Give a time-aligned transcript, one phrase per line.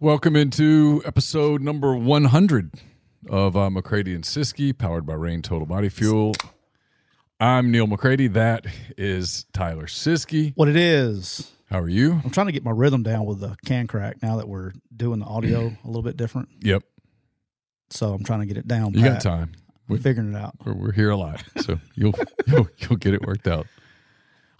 [0.00, 2.70] Welcome into episode number 100
[3.28, 6.32] of uh, McCready and Siskey, powered by Reign Total Body Fuel.
[7.38, 8.26] I'm Neal McCready.
[8.28, 8.64] That
[8.96, 10.52] is Tyler Siskey.
[10.56, 12.20] What it is, How are you?
[12.24, 15.20] I'm trying to get my rhythm down with the can crack now that we're doing
[15.20, 16.48] the audio a little bit different.
[16.62, 16.82] Yep,
[17.90, 18.94] So I'm trying to get it down.
[18.94, 19.52] you got time.
[19.86, 20.54] We're figuring it out.
[20.64, 22.14] We're, we're here a lot, so you'll
[22.46, 23.66] you'll, you'll get it worked out.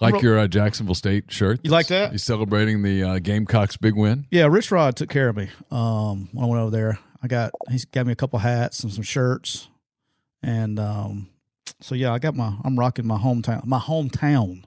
[0.00, 1.60] Like your uh, Jacksonville State shirt.
[1.62, 2.12] You like that?
[2.12, 4.26] You celebrating the uh, Gamecocks' big win?
[4.30, 5.50] Yeah, Rich Rod took care of me.
[5.70, 8.92] Um, when I went over there, I got he's got me a couple hats and
[8.92, 9.68] some shirts,
[10.42, 11.28] and um,
[11.80, 14.64] so yeah, I got my I'm rocking my hometown my hometown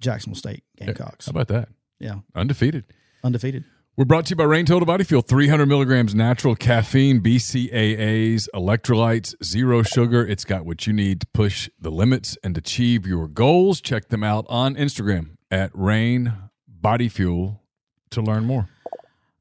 [0.00, 1.26] Jacksonville State Gamecocks.
[1.26, 1.68] How about that?
[2.00, 2.84] Yeah, Undefeated.
[3.22, 3.64] undefeated.
[4.02, 5.22] We're brought to you by Reign Total Body Fuel.
[5.22, 10.26] 300 milligrams natural caffeine, BCAAs, electrolytes, zero sugar.
[10.26, 13.80] It's got what you need to push the limits and achieve your goals.
[13.80, 16.32] Check them out on Instagram at Reign
[16.66, 17.62] Body Fuel
[18.10, 18.68] to learn more.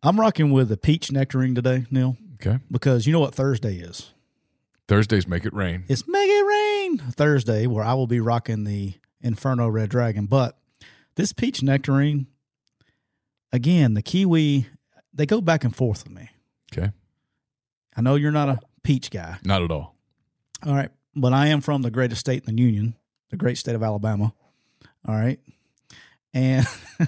[0.04, 2.60] I'm rocking with the peach nectarine today, Neil, Okay.
[2.70, 4.12] because you know what Thursday is.
[4.88, 5.86] Thursdays make it rain.
[5.88, 10.28] It's Make It Rain Thursday, where I will be rocking the Inferno Red Dragon.
[10.28, 10.56] But
[11.16, 12.28] this peach nectarine,
[13.52, 14.68] again, the kiwi,
[15.14, 16.30] they go back and forth with me.
[16.72, 16.92] Okay.
[17.96, 19.38] I know you're not a peach guy.
[19.44, 19.96] Not at all.
[20.66, 20.90] All right.
[21.16, 22.96] But I am from the greatest state in the Union,
[23.30, 24.34] the great state of Alabama.
[25.08, 25.40] All right.
[26.34, 26.66] And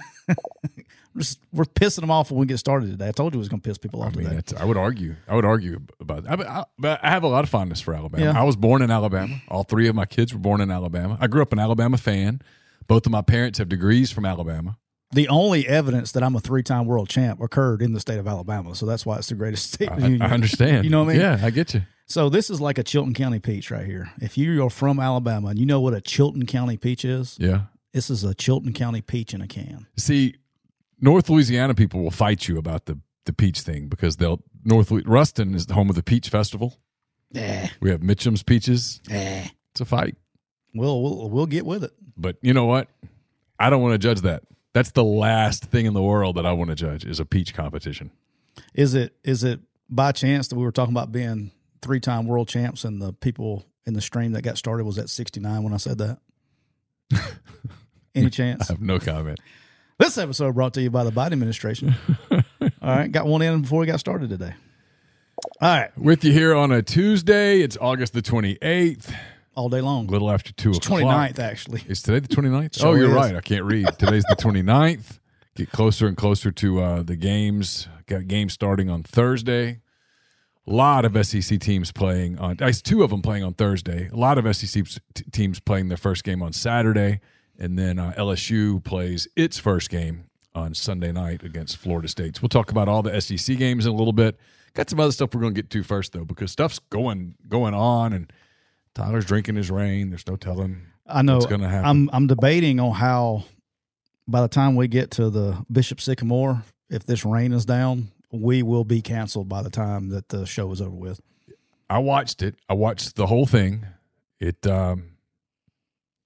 [1.14, 3.08] we're, just, we're pissing them off when we get started today.
[3.08, 4.56] I told you it was going to piss people off I mean, today.
[4.60, 5.16] I would argue.
[5.26, 6.40] I would argue about that.
[6.40, 8.24] I, I, but I have a lot of fondness for Alabama.
[8.24, 8.38] Yeah.
[8.38, 9.40] I was born in Alabama.
[9.48, 11.16] All three of my kids were born in Alabama.
[11.18, 12.42] I grew up an Alabama fan.
[12.86, 14.76] Both of my parents have degrees from Alabama.
[15.14, 18.26] The only evidence that I'm a three time world champ occurred in the state of
[18.26, 18.74] Alabama.
[18.74, 20.22] So that's why it's the greatest state in the I, Union.
[20.22, 20.84] I understand.
[20.84, 21.20] You know what I mean?
[21.22, 21.82] Yeah, I get you.
[22.06, 24.10] So this is like a Chilton County peach right here.
[24.20, 27.62] If you're from Alabama and you know what a Chilton County peach is, Yeah.
[27.94, 29.86] this is a Chilton County peach in a can.
[29.96, 30.34] See,
[31.00, 35.54] North Louisiana people will fight you about the the peach thing because they'll North Ruston
[35.54, 36.76] is the home of the Peach Festival.
[37.34, 39.00] Eh, We have Mitcham's peaches.
[39.10, 39.48] eh.
[39.72, 40.16] It's a fight,
[40.74, 41.92] We'll, we'll we'll get with it.
[42.16, 42.88] but you know what?
[43.58, 44.42] I don't want to judge that.
[44.74, 47.54] That's the last thing in the world that I want to judge is a peach
[47.54, 48.10] competition.
[48.74, 52.48] Is it is it by chance that we were talking about being three time world
[52.48, 55.76] champs and the people in the stream that got started was at 69 when I
[55.76, 56.18] said that?
[58.14, 58.68] Any chance?
[58.68, 59.38] I have no comment.
[59.98, 61.94] This episode brought to you by the Biden administration.
[62.30, 62.40] All
[62.82, 64.54] right, got one in before we got started today.
[65.60, 67.60] All right, With you here on a Tuesday.
[67.60, 69.14] It's August the 28th,
[69.56, 70.06] all day long.
[70.08, 71.00] a little after 2 It's o'clock.
[71.00, 71.82] 29th, actually.
[71.88, 72.78] Is today the 29th?
[72.78, 73.14] Sure oh, you're is.
[73.14, 73.36] right.
[73.36, 73.86] I can't read.
[73.98, 75.18] Today's the 29th.
[75.56, 77.88] Get closer and closer to uh, the games.
[78.06, 79.80] Got games starting on Thursday.
[80.66, 82.56] A lot of SEC teams playing on.
[82.60, 84.08] It's two of them playing on Thursday.
[84.08, 87.20] A lot of SEC t- teams playing their first game on Saturday,
[87.58, 92.36] and then uh, LSU plays its first game on Sunday night against Florida State.
[92.36, 94.38] So we'll talk about all the SEC games in a little bit.
[94.72, 97.74] Got some other stuff we're going to get to first though, because stuff's going going
[97.74, 98.32] on, and
[98.94, 100.10] Tyler's drinking his rain.
[100.10, 101.34] There's no telling I know.
[101.34, 101.86] what's going to happen.
[101.86, 103.44] I'm I'm debating on how
[104.26, 108.62] by the time we get to the Bishop Sycamore, if this rain is down, we
[108.62, 111.20] will be canceled by the time that the show is over with.
[111.90, 112.56] I watched it.
[112.68, 113.86] I watched the whole thing.
[114.40, 115.10] It um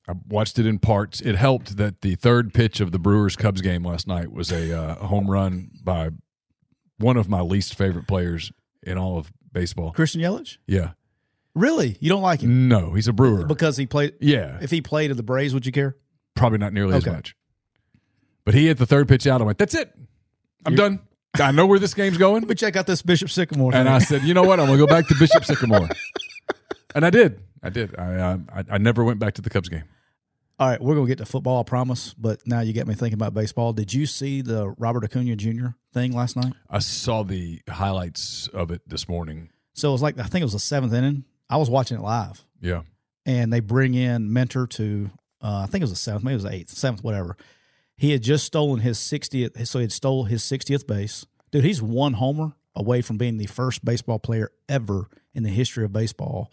[0.08, 1.20] I watched it in parts.
[1.20, 4.72] It helped that the third pitch of the Brewers Cubs game last night was a
[4.72, 6.10] uh, home run by
[6.96, 8.50] one of my least favorite players
[8.82, 9.92] in all of baseball.
[9.92, 10.56] Christian Yelich?
[10.66, 10.92] Yeah.
[11.58, 11.96] Really?
[12.00, 13.44] You don't like him No, he's a Brewer.
[13.46, 14.14] because he played?
[14.20, 15.96] yeah, If he played at the Braves, would you care?
[16.34, 17.34] probably not nearly as much.
[18.44, 19.40] But he hit the third pitch out.
[19.40, 19.92] I went, "That's it.
[20.64, 21.00] I'm done.
[21.38, 23.74] I know where this game's going." Let me check out this Bishop Sycamore.
[23.74, 23.94] And thing.
[23.94, 24.58] I said, "You know what?
[24.60, 25.88] I'm going to go back to Bishop Sycamore."
[26.94, 27.42] and I did.
[27.62, 27.94] I did.
[27.98, 29.82] I, I I never went back to the Cubs game.
[30.60, 32.14] All right, we're gonna get to football, I promise.
[32.14, 33.72] But now you get me thinking about baseball.
[33.72, 35.68] Did you see the Robert Acuna Jr.
[35.92, 36.52] thing last night?
[36.70, 39.50] I saw the highlights of it this morning.
[39.74, 41.24] So it was like I think it was the seventh inning.
[41.50, 42.44] I was watching it live.
[42.60, 42.82] Yeah.
[43.26, 46.36] and they bring in Mentor to uh, I think it was the seventh, maybe it
[46.36, 47.36] was the eighth, seventh, whatever.
[47.96, 51.26] He had just stolen his sixtieth, so he had stole his sixtieth base.
[51.52, 55.84] Dude, he's one homer away from being the first baseball player ever in the history
[55.84, 56.50] of baseball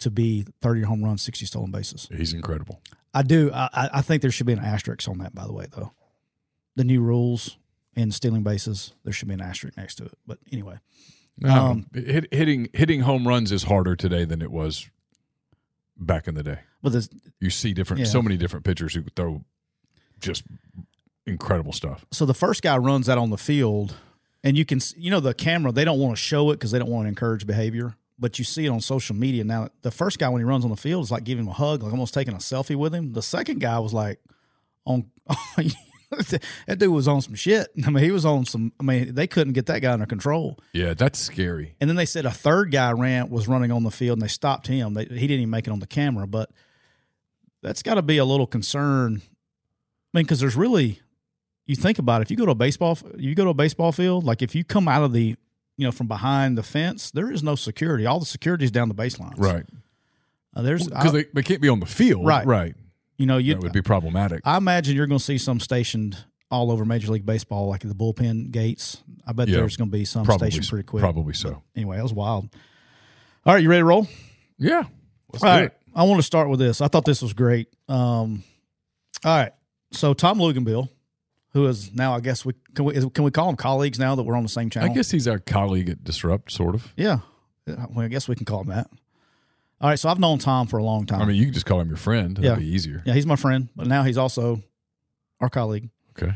[0.00, 2.08] to be thirty home runs, sixty stolen bases.
[2.14, 2.80] He's incredible.
[3.12, 3.50] I do.
[3.52, 5.34] I, I- I think there should be an asterisk on that.
[5.34, 5.92] By the way, though,
[6.76, 7.56] the new rules
[7.96, 10.12] in stealing bases, there should be an asterisk next to it.
[10.26, 10.78] But anyway,
[11.44, 14.88] Um, hit, hitting hitting home runs is harder today than it was
[15.96, 16.58] back in the day.
[16.82, 16.94] Well,
[17.40, 18.06] You see different, Yeah.
[18.06, 19.42] so many different pitchers who throw
[20.20, 20.44] just
[21.26, 22.04] incredible stuff.
[22.12, 23.96] so the first guy runs out on the field
[24.42, 26.70] and you can s- you know the camera they don't want to show it because
[26.70, 29.90] they don't want to encourage behavior but you see it on social media now the
[29.90, 31.92] first guy when he runs on the field is like giving him a hug like
[31.92, 34.20] almost taking a selfie with him the second guy was like
[34.84, 35.10] on
[36.66, 37.68] that dude was on some shit.
[37.86, 38.72] I mean, he was on some.
[38.80, 40.58] I mean, they couldn't get that guy under control.
[40.72, 41.74] Yeah, that's scary.
[41.80, 44.28] And then they said a third guy ran was running on the field, and they
[44.30, 44.94] stopped him.
[44.94, 46.50] They, he didn't even make it on the camera, but
[47.62, 49.22] that's got to be a little concern.
[49.22, 51.00] I mean, because there's really,
[51.66, 52.24] you think about it.
[52.24, 54.24] If you go to a baseball, you go to a baseball field.
[54.24, 55.34] Like if you come out of the,
[55.76, 58.06] you know, from behind the fence, there is no security.
[58.06, 59.34] All the security is down the baselines.
[59.38, 59.64] Right.
[60.54, 62.24] Uh, there's Because they, they can't be on the field.
[62.24, 62.46] Right.
[62.46, 62.74] Right.
[63.16, 64.40] You know you would be problematic.
[64.44, 66.16] I imagine you're going to see some stationed
[66.50, 69.02] all over Major League Baseball, like at the bullpen gates.
[69.26, 69.56] I bet Yeah.
[69.58, 71.00] there's going to be some probably, stationed pretty quick.
[71.00, 71.62] probably so.
[71.76, 72.48] Anyway, that was wild.
[73.46, 74.08] All right, you ready to roll?
[74.58, 74.84] Yeah.
[75.32, 75.70] Let's All right.
[75.94, 76.80] I want to start with this.
[76.80, 77.68] I thought this was great.
[77.88, 78.42] Um,
[79.24, 79.52] all right.
[79.92, 80.88] So Tom Luginbill,
[81.52, 84.24] who is now, I guess we can we can we call him colleagues now that
[84.24, 84.90] we're on the same channel.
[84.90, 86.92] I guess he's our colleague at Disrupt, sort of.
[86.96, 87.18] Yeah.
[87.66, 88.88] Yeah, Well, I guess we can call him that.
[89.80, 89.98] All right.
[89.98, 91.20] So I've known Tom for a long time.
[91.22, 92.36] I mean, you can just call him your friend.
[92.36, 92.54] That'd Yeah.
[92.56, 93.02] be easier.
[93.04, 94.62] yeah, he's my friend, but now he's also
[95.40, 95.90] our colleague.
[96.16, 96.32] Okay.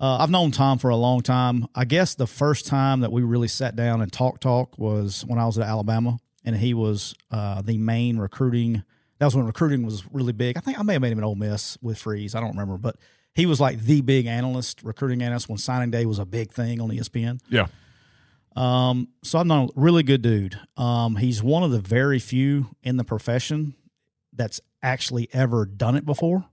[0.00, 1.66] Uh, I've known Tom for a long time.
[1.74, 5.38] I guess the first time that we really sat down and talk talk was when
[5.38, 8.84] I was at Alabama, and he was uh, the main recruiting.
[9.18, 10.56] That was when recruiting was really big.
[10.56, 12.36] I think I may have made him an Ole Miss with Freeze.
[12.36, 12.94] I don't remember, but
[13.34, 16.80] he was like the big analyst, recruiting analyst when signing day was a big thing
[16.80, 17.40] on ESPN.
[17.50, 17.66] Yeah.
[18.56, 20.58] Um, so I'm not a really good dude.
[20.76, 23.74] Um, he's one of the very few in the profession
[24.32, 26.44] that's actually ever done it before.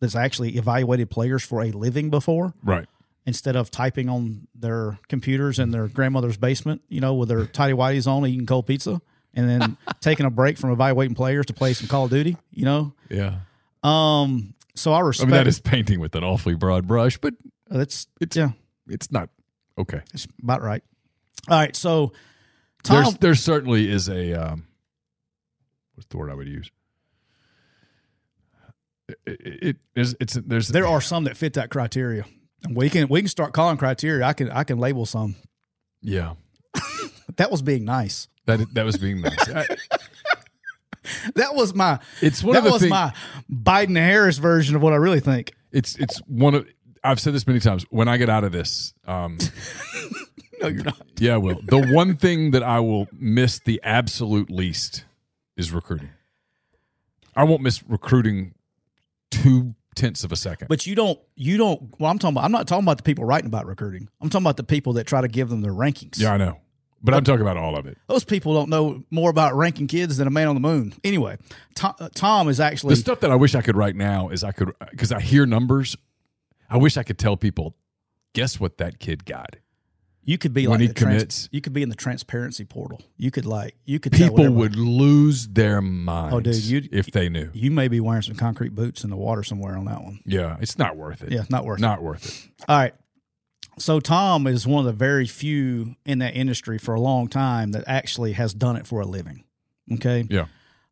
[0.00, 2.86] That's actually evaluated players for a living before Right.
[3.26, 7.72] instead of typing on their computers in their grandmother's basement, you know, with their tidy
[7.74, 9.00] whities on, eating cold pizza,
[9.34, 12.64] and then taking a break from evaluating players to play some Call of Duty, you
[12.64, 12.92] know.
[13.10, 13.40] Yeah.
[13.82, 15.28] Um, so I I respect.
[15.30, 17.34] mean, that is painting with an awfully broad brush, but
[17.70, 18.50] it's it's yeah,
[18.88, 19.30] it's not
[19.76, 20.02] okay.
[20.14, 20.82] it's about right.
[21.48, 22.12] All right, so
[22.82, 24.66] Tom, There's there certainly is a um,
[25.94, 26.70] what's the word I would use?
[29.26, 32.24] It, it, it it's there's there are some that fit that criteria.
[32.64, 34.24] And we can we can start calling criteria.
[34.26, 35.36] I can I can label some.
[36.02, 36.34] yeah
[37.36, 38.28] That was being nice.
[38.46, 39.48] that that was being nice.
[39.48, 39.66] I-
[41.36, 42.90] That was my it's one that of the was things.
[42.90, 43.14] my
[43.50, 45.52] Biden Harris version of what I really think.
[45.72, 46.66] It's it's one of
[47.02, 47.86] I've said this many times.
[47.88, 49.38] When I get out of this, um,
[50.60, 51.00] No, you're not.
[51.18, 51.60] yeah, I will.
[51.62, 55.04] The one thing that I will miss the absolute least
[55.56, 56.10] is recruiting.
[57.36, 58.54] I won't miss recruiting
[59.30, 60.68] two tenths of a second.
[60.68, 63.24] But you don't you don't well I'm talking about I'm not talking about the people
[63.24, 64.08] writing about recruiting.
[64.20, 66.18] I'm talking about the people that try to give them their rankings.
[66.18, 66.58] yeah, I know.
[67.00, 67.96] But I'm talking about all of it.
[68.08, 70.94] Those people don't know more about ranking kids than a man on the moon.
[71.04, 71.38] Anyway,
[71.76, 74.42] Tom, uh, Tom is actually The stuff that I wish I could write now is
[74.42, 75.96] I could because I hear numbers.
[76.68, 77.76] I wish I could tell people,
[78.32, 79.56] guess what that kid got.
[80.28, 82.64] You could be when like he the trans- commits- you could be in the transparency
[82.64, 83.00] portal.
[83.16, 87.28] You could like you could People would lose their minds Oh, dude, you'd- if they
[87.30, 87.50] knew.
[87.54, 90.20] you may be wearing some concrete boots in the water somewhere on that one.
[90.26, 91.32] Yeah, it's not worth it.
[91.32, 91.82] Yeah, not worth it.
[91.82, 92.64] not worth it.
[92.68, 92.94] All right.
[93.78, 97.70] So Tom is one of the very few in that industry for a long time
[97.72, 99.44] that actually has done it for a living.
[99.94, 100.26] Okay.
[100.28, 100.46] Yeah,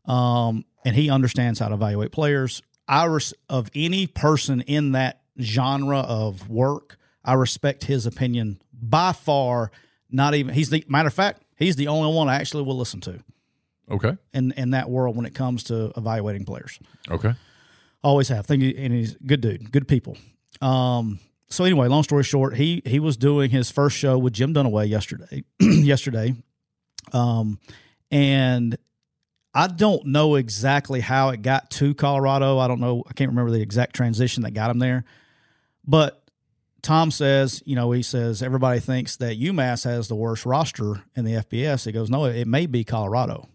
[0.07, 2.63] Um, and he understands how to evaluate players.
[2.89, 9.13] I res- of any person in that genre of work, I respect his opinion by
[9.13, 9.71] far.
[10.11, 13.01] Not even he's the matter of fact, he's the only one I actually will listen
[13.03, 13.21] to
[13.91, 16.79] okay, in in that world when it comes to evaluating players.
[17.11, 17.35] okay.
[18.03, 18.47] Always have.
[18.47, 20.17] Think and he's a good dude, good people.
[20.61, 21.19] Um.
[21.49, 24.89] So anyway, long story short, he he was doing his first show with Jim Dunaway
[24.89, 25.45] yesterday.
[25.61, 26.35] yesterday,
[27.13, 27.59] um,
[28.11, 28.77] and
[29.55, 32.59] I don't know exactly how it got to Colorado.
[32.59, 33.03] I don't know.
[33.09, 35.05] I can't remember the exact transition that got him there.
[35.85, 36.23] But
[36.87, 41.25] Tom says, you know, he says everybody thinks that UMass has the worst roster in
[41.25, 41.85] the FBS.
[41.85, 43.49] He goes, no, it may be Colorado.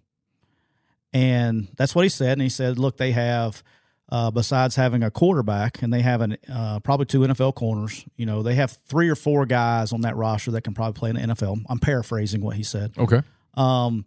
[1.14, 2.34] And that's what he said.
[2.34, 3.64] And he said, look, they have,
[4.10, 8.04] uh, besides having a quarterback, and they have an uh, probably two NFL corners.
[8.18, 11.10] You know, they have three or four guys on that roster that can probably play
[11.12, 11.64] in the NFL.
[11.70, 12.92] I'm paraphrasing what he said.
[12.98, 13.22] Okay.
[13.54, 14.06] Um,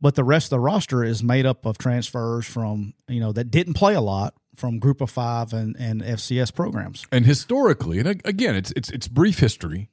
[0.00, 3.50] but the rest of the roster is made up of transfers from you know that
[3.50, 7.06] didn't play a lot from Group of Five and, and FCS programs.
[7.12, 9.88] And historically, and again, it's it's it's brief history,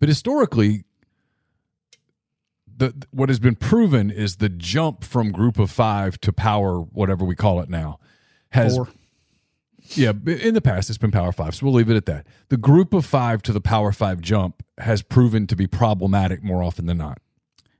[0.00, 0.84] but historically,
[2.76, 7.24] the what has been proven is the jump from Group of Five to Power, whatever
[7.24, 7.98] we call it now,
[8.50, 8.88] has Four.
[9.90, 10.12] yeah.
[10.26, 12.26] In the past, it's been Power Five, so we'll leave it at that.
[12.48, 16.62] The Group of Five to the Power Five jump has proven to be problematic more
[16.62, 17.18] often than not.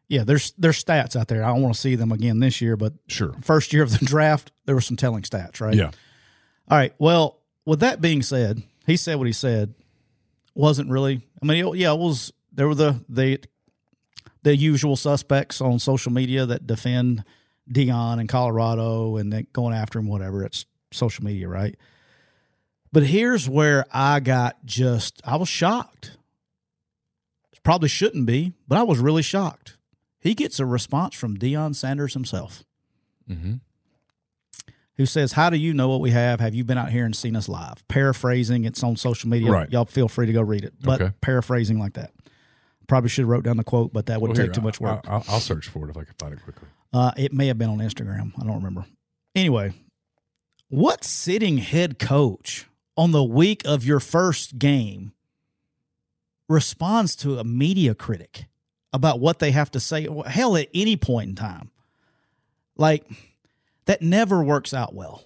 [0.08, 1.42] Yeah, there's there's stats out there.
[1.42, 3.32] I don't want to see them again this year, but Sure.
[3.40, 5.74] first year of the draft, there were some telling stats, right?
[5.74, 5.90] Yeah.
[6.68, 6.94] All right.
[6.98, 9.74] Well, with that being said, he said what he said.
[10.54, 11.22] Wasn't really.
[11.42, 12.32] I mean, yeah, it was.
[12.52, 13.40] There were the the
[14.42, 17.24] the usual suspects on social media that defend
[17.70, 20.06] Deion in Colorado and then going after him.
[20.06, 20.44] Whatever.
[20.44, 21.76] It's social media, right?
[22.92, 26.18] But here's where I got just, I was shocked.
[27.62, 29.78] Probably shouldn't be, but I was really shocked.
[30.20, 32.64] He gets a response from Deion Sanders himself,
[33.30, 33.54] Mm-hmm.
[34.96, 36.40] Who says, How do you know what we have?
[36.40, 37.86] Have you been out here and seen us live?
[37.88, 39.50] Paraphrasing, it's on social media.
[39.50, 39.70] Right.
[39.70, 40.74] Y'all feel free to go read it.
[40.80, 41.12] But Okay.
[41.20, 42.12] paraphrasing like that.
[42.88, 44.80] Probably should have wrote down the quote, but that would Well, take here, too much
[44.80, 45.04] work.
[45.08, 46.68] I, will I'll search for it if I can find it quickly.
[46.92, 48.32] Uh, it may have been on Instagram.
[48.38, 48.84] I don't remember.
[49.34, 49.72] Anyway,
[50.68, 55.12] what sitting head coach on the week of your first game
[56.48, 58.46] responds to a media critic
[58.92, 60.06] about what they have to say?
[60.26, 61.70] Hell, at any point in time.
[62.76, 63.06] Like,
[63.86, 65.24] that never works out well.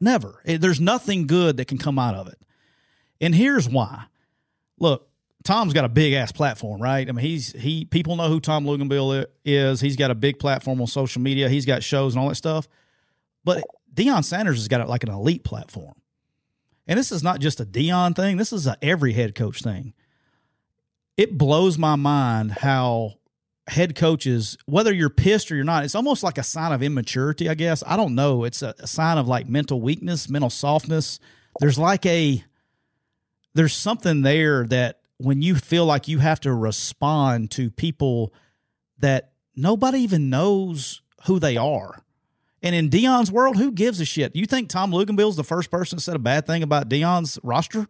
[0.00, 0.40] Never.
[0.44, 2.38] There's nothing good that can come out of it.
[3.20, 4.04] And here's why.
[4.80, 5.08] Look,
[5.44, 7.08] Tom's got a big ass platform, right?
[7.08, 9.80] I mean, he's he people know who Tom Luginbill i- is.
[9.80, 11.48] He's got a big platform on social media.
[11.48, 12.68] He's got shows and all that stuff.
[13.44, 13.62] But
[13.94, 15.94] Deion Sanders has got like an elite platform.
[16.86, 18.36] And this is not just a Deion thing.
[18.36, 19.94] This is a every head coach thing.
[21.16, 23.14] It blows my mind how
[23.68, 27.48] head coaches, whether you're pissed or you're not, it's almost like a sign of immaturity,
[27.48, 27.82] I guess.
[27.86, 28.44] I don't know.
[28.44, 31.20] It's a, a sign of like mental weakness, mental softness.
[31.60, 32.42] There's like a
[33.54, 38.32] there's something there that when you feel like you have to respond to people
[38.98, 42.02] that nobody even knows who they are.
[42.62, 44.34] And in Deion's world, who gives a shit?
[44.36, 47.86] You think Tom Luginbill's the first person said a bad thing about Deion's roster?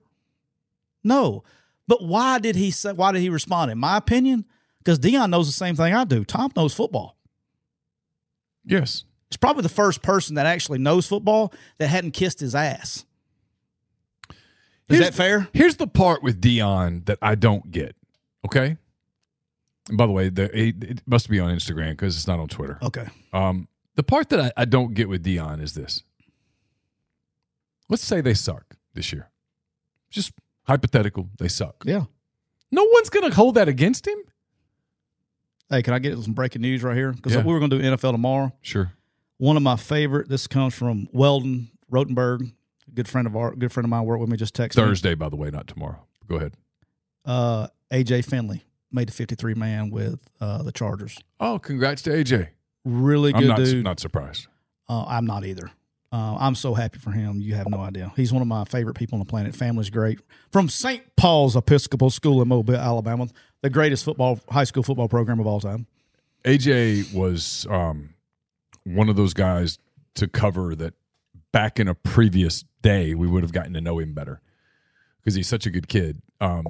[1.04, 1.44] No.
[1.86, 3.70] But why did he say why did he respond?
[3.70, 4.44] In my opinion,
[4.82, 6.24] because Deion knows the same thing I do.
[6.24, 7.16] Tom knows football.
[8.64, 9.04] Yes.
[9.30, 13.04] He's probably the first person that actually knows football that hadn't kissed his ass.
[14.30, 15.48] Is Here's that fair?
[15.52, 17.96] Here's the part with Deion that I don't get.
[18.44, 18.76] Okay.
[19.88, 22.48] And by the way, the, it, it must be on Instagram because it's not on
[22.48, 22.78] Twitter.
[22.82, 23.06] Okay.
[23.32, 26.02] Um, the part that I, I don't get with Deion is this.
[27.88, 29.30] Let's say they suck this year.
[30.10, 30.32] Just
[30.64, 31.84] hypothetical, they suck.
[31.86, 32.04] Yeah.
[32.70, 34.18] No one's going to hold that against him.
[35.72, 37.12] Hey, can I get some breaking news right here?
[37.12, 37.42] Because Yeah.
[37.42, 38.52] we were going to do NFL tomorrow.
[38.60, 38.92] Sure.
[39.38, 40.28] One of my favorite.
[40.28, 42.52] This comes from Weldon Rotenberg,
[42.86, 44.04] a good friend of our good friend of mine.
[44.04, 44.36] Worked with me.
[44.36, 44.82] Just texted me.
[44.84, 46.04] Thursday, by the way, not tomorrow.
[46.28, 46.52] Go ahead.
[47.24, 51.18] Uh, AJ Finley made the 53 man with uh, the Chargers.
[51.40, 52.48] Oh, congrats to AJ.
[52.84, 53.82] Really I'm good not dude.
[53.84, 54.48] not surprised.
[54.90, 55.70] Uh, I'm not either.
[56.12, 57.40] Uh, I'm so happy for him.
[57.40, 58.12] You have no idea.
[58.16, 59.56] He's one of my favorite people on the planet.
[59.56, 60.20] Family's great.
[60.50, 61.02] From St.
[61.16, 63.28] Paul's Episcopal School in Mobile, Alabama,
[63.62, 65.86] the greatest football high school football program of all time.
[66.44, 68.10] AJ was um,
[68.84, 69.78] one of those guys
[70.16, 70.92] to cover that
[71.50, 74.40] back in a previous day we would have gotten to know him better
[75.20, 76.20] because he's such a good kid.
[76.40, 76.66] Um,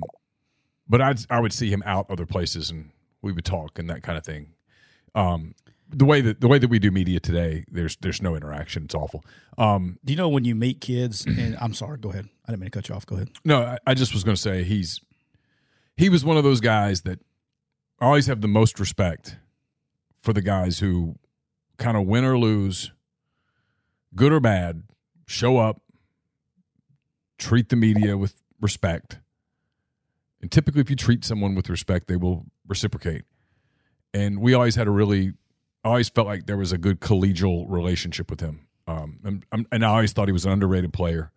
[0.89, 2.91] but I I would see him out other places and
[3.23, 4.53] we would talk and that kind of thing.
[5.15, 5.55] Um,
[5.93, 8.85] the way that the way that we do media today, there's there's no interaction.
[8.85, 9.25] It's awful.
[9.59, 11.25] Um, Do you know when you meet kids?
[11.27, 11.99] And I'm sorry.
[11.99, 12.29] Go ahead.
[12.47, 13.07] I didn't mean to cut you off.
[13.07, 13.31] Go ahead.
[13.45, 15.01] No, I, I just was going to say he's
[15.97, 17.21] he was one of those guys that
[18.01, 19.37] I always have the most respect
[20.23, 21.17] for the guys who
[21.79, 22.93] kind of win or lose,
[24.15, 24.85] good or bad,
[25.27, 25.83] show up,
[27.39, 29.19] treat the media with respect.
[30.41, 33.23] And typically, if you treat someone with respect, they will reciprocate.
[34.15, 35.33] And we always had a really,
[35.85, 38.67] I always felt like there was a good collegial relationship with him.
[38.87, 41.33] Um, and, I'm- and I always thought he was an underrated player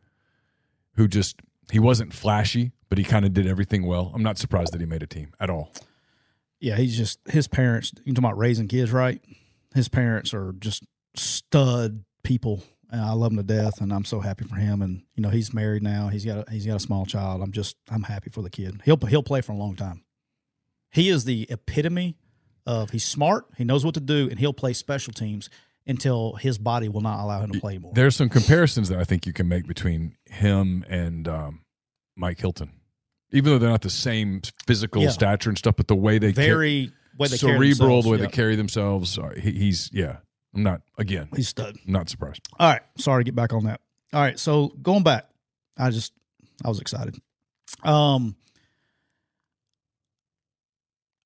[0.96, 1.40] who just
[1.72, 4.12] he wasn't flashy, but he kind of did everything well.
[4.14, 5.72] I'm not surprised that he made a team at all.
[6.60, 7.92] Yeah, he's just his parents.
[8.06, 9.20] You talking about raising kids, right?
[9.74, 10.84] His parents are just
[11.16, 13.82] stud people, and I love him to death.
[13.82, 14.82] And I'm so happy for him.
[14.82, 16.08] And you know, he's married now.
[16.08, 17.42] He's got a, he's got a small child.
[17.42, 18.82] I'm just I'm happy for the kid.
[18.86, 20.04] He'll he'll play for a long time.
[20.92, 22.16] He is the epitome
[22.66, 23.46] of he's smart.
[23.58, 25.50] He knows what to do, and he'll play special teams
[25.88, 27.94] until his body will not allow him to play more.
[27.94, 31.62] There's some comparisons that I think you can make between him and um,
[32.16, 32.72] Mike Hilton,
[33.32, 35.10] even though they're not the same physical Yeah.
[35.10, 38.06] stature and stuff, but the way they Very way they carry cerebral, themselves.
[38.06, 38.26] the way Yeah.
[38.26, 39.18] they carry themselves.
[39.20, 40.18] uh, he, he's yeah.
[40.56, 41.28] I'm not again.
[41.36, 41.78] he's stud.
[41.86, 42.48] Not surprised.
[42.60, 42.82] All right.
[42.98, 43.82] Sorry to get back on that.
[44.14, 44.40] All right.
[44.40, 45.26] So going back,
[45.78, 46.14] I just
[46.64, 47.16] I was excited.
[47.84, 48.36] Um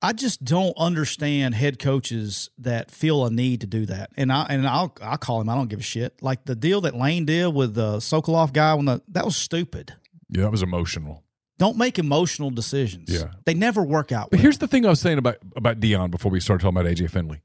[0.02, 4.10] I just don't understand head coaches that feel a need to do that.
[4.16, 6.22] And I and I'll I'll call him, I don't give a shit.
[6.22, 9.94] Like the deal that Lane did with the Sokolov guy when the that was stupid.
[10.30, 11.22] Yeah, that was emotional.
[11.58, 13.10] Don't make emotional decisions.
[13.10, 13.32] Yeah.
[13.44, 14.30] They never work out.
[14.30, 14.42] But well.
[14.42, 17.10] here's the thing I was saying about about Deion before we started talking about AJ
[17.10, 17.42] Finley.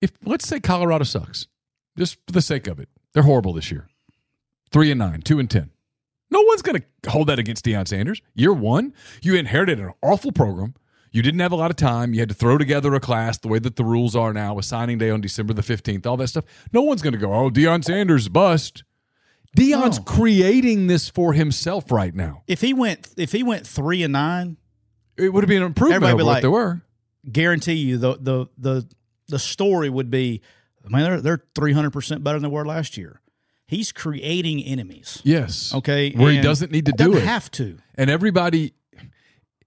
[0.00, 1.46] If let's say Colorado sucks,
[1.98, 3.88] just for the sake of it, they're horrible this year.
[4.70, 5.70] Three and nine, two and ten.
[6.30, 8.22] No one's going to hold that against Deion Sanders.
[8.34, 10.74] Year one, you inherited an awful program.
[11.12, 12.14] You didn't have a lot of time.
[12.14, 14.64] You had to throw together a class the way that the rules are now with
[14.64, 16.44] signing day on December the 15th, all that stuff.
[16.72, 18.82] No one's going to go, oh, Deion Sanders bust.
[19.56, 20.04] Deion's No.
[20.04, 22.42] creating this for himself right now.
[22.46, 24.56] If he went, if he went three and nine,
[25.18, 26.80] It would have been an improvement over be what they were.
[27.30, 28.88] guarantee you the the the
[29.28, 30.40] the story would be,
[30.88, 33.20] man, they're they're three hundred percent better than they were last year.
[33.66, 35.20] He's creating enemies.
[35.22, 35.74] Yes.
[35.74, 37.22] Okay, Where he doesn't need to do it.
[37.22, 37.76] Have to.
[37.94, 38.72] and everybody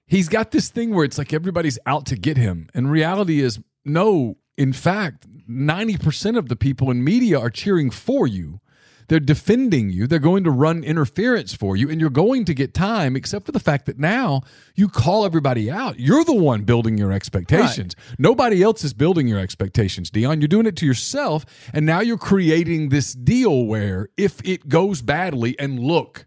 [0.08, 2.70] he's got this thing where it's like everybody's out to get him.
[2.74, 8.26] And reality is no in fact 90% of the people in media are cheering for
[8.28, 8.60] you.
[9.08, 10.08] They're defending you.
[10.08, 11.90] They're going to run interference for you.
[11.92, 14.42] And you're going to get time except for the fact that now
[14.74, 16.00] you call everybody out.
[16.00, 17.96] You're the one building your expectations.
[18.18, 20.42] Nobody else is building your expectations deion.
[20.42, 21.46] You're doing it to yourself.
[21.72, 26.26] And now you're creating this deal where if it goes badly and look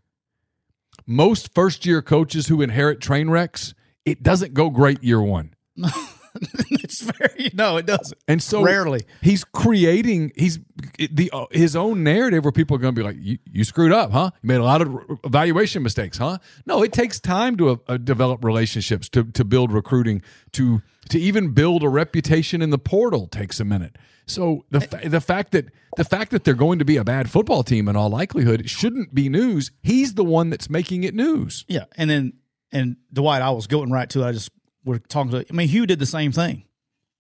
[1.08, 3.74] most first year coaches who inherit train wrecks,
[4.04, 5.54] it doesn't go great year one.
[6.70, 8.18] it's very no, it doesn't.
[8.26, 9.02] And so Rarely.
[9.22, 10.58] he's creating he's
[10.98, 13.92] the uh, his own narrative where people are going to be like you, you screwed
[13.92, 14.30] up, huh?
[14.42, 16.38] You made a lot of evaluation mistakes, huh?
[16.66, 21.18] No, it takes time to uh, uh, develop relationships, to to build recruiting, to to
[21.18, 23.96] even build a reputation in the portal takes a minute.
[24.26, 25.66] So the fa- the fact that
[25.96, 29.14] the fact that they're going to be a bad football team in all likelihood shouldn't
[29.14, 29.70] be news.
[29.82, 31.64] He's the one that's making it news.
[31.66, 32.34] Yeah, and then
[32.70, 34.22] and Dwight, I was going right to.
[34.22, 34.26] it.
[34.26, 34.50] I just
[34.88, 35.44] we're talking to.
[35.48, 36.64] I mean, Hugh did the same thing.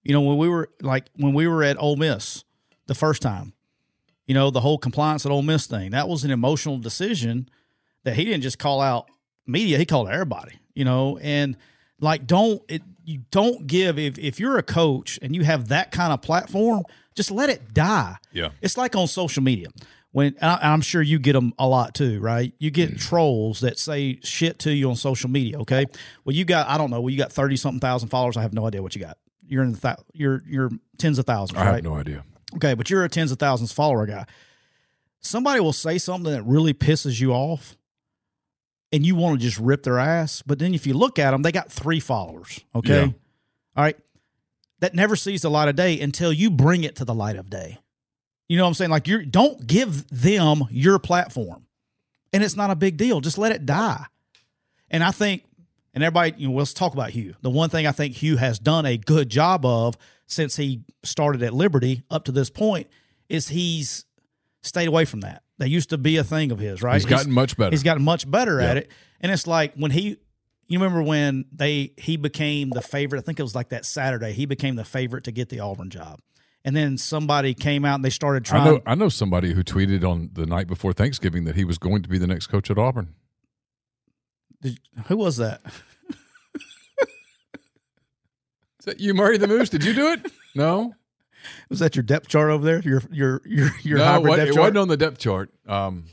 [0.02, 2.42] You know, when we were like when we were at Ole Miss
[2.86, 3.52] the first time,
[4.26, 5.90] you know, the whole compliance at Ole Miss thing.
[5.90, 7.48] That was an emotional decision
[8.04, 9.10] that he didn't just call out
[9.46, 9.76] media.
[9.76, 10.58] He called everybody.
[10.74, 11.56] You know, and
[12.00, 12.82] like don't it.
[13.04, 16.84] You don't give if if you're a coach and you have that kind of platform,
[17.14, 18.16] just let it die.
[18.32, 18.50] Yeah.
[18.62, 19.68] It's like on social media.
[20.12, 22.52] When and I- I'm sure you get them a lot too, right?
[22.58, 23.00] You get mm.
[23.00, 25.58] trolls that say shit to you on social media.
[25.60, 25.86] Okay,
[26.24, 28.36] well you got I don't know, well you got thirty something thousand followers.
[28.36, 29.18] I have no idea what you got.
[29.46, 31.74] You're in the thou- you're you're tens of thousands, I right?
[31.76, 32.24] have no idea.
[32.56, 34.24] Okay, but you're a tens of thousands follower guy.
[35.20, 37.76] Somebody will say something that really pisses you off,
[38.92, 40.42] and you want to just rip their ass.
[40.46, 42.60] But then if you look at them, they got three followers.
[42.74, 43.12] Okay, Yeah.
[43.76, 43.96] all right,
[44.80, 47.50] that never sees the light of day until you bring it to the light of
[47.50, 47.78] day.
[48.48, 48.90] You know what I'm saying?
[48.90, 51.66] Like you don't give them your platform,
[52.32, 53.20] and it's not a big deal.
[53.20, 54.04] Just let it die.
[54.90, 55.44] And I think,
[55.94, 57.34] and everybody, you know, let's talk about Hugh.
[57.42, 61.42] The one thing I think Hugh has done a good job of since he started
[61.42, 62.88] at Liberty up to this point
[63.28, 64.06] is he's
[64.62, 65.42] stayed away from that.
[65.58, 66.94] That used to be a thing of his, right?
[66.94, 67.70] He's gotten much better.
[67.70, 68.90] He's gotten much better at it.
[69.20, 70.18] And it's like when he
[70.68, 74.32] you remember when they he became the favorite, I think it was like that Saturday,
[74.32, 76.20] he became the favorite to get the Auburn job.
[76.64, 79.62] And then somebody came out and they started I trying know I know somebody who
[79.62, 82.70] tweeted on the night before Thanksgiving that he was going to be the next coach
[82.70, 83.14] at Auburn.
[84.60, 85.62] Did- who was that?
[88.80, 89.68] Is that you, Murray the Moose?
[89.70, 90.30] Did you do it?
[90.54, 90.94] No.
[91.70, 92.80] Was that your depth chart over there?
[92.80, 94.62] Your your your your no, hybrid what- depth it chart?
[94.64, 95.50] wasn't on the depth chart.
[95.68, 96.04] Um,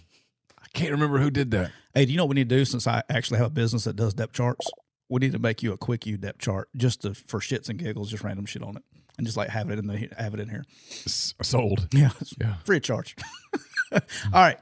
[0.61, 1.71] I can't remember who did that.
[1.93, 3.85] Hey, do you know what we need to do since I actually have a business
[3.85, 4.67] that does depth charts?
[5.09, 7.79] We need to make you a quick U depth chart just to, for shits and
[7.79, 8.83] giggles, just random shit on it,
[9.17, 10.63] and just like have it in the have it in here.
[11.05, 11.87] Sold.
[11.93, 12.55] Yeah, Yeah.
[12.65, 13.15] free of charge.
[13.93, 13.99] All
[14.33, 14.57] right.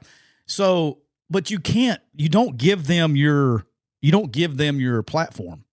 [0.46, 0.98] So,
[1.30, 2.00] but you can't.
[2.14, 3.66] You don't give them your.
[4.02, 5.64] You don't give them your platform.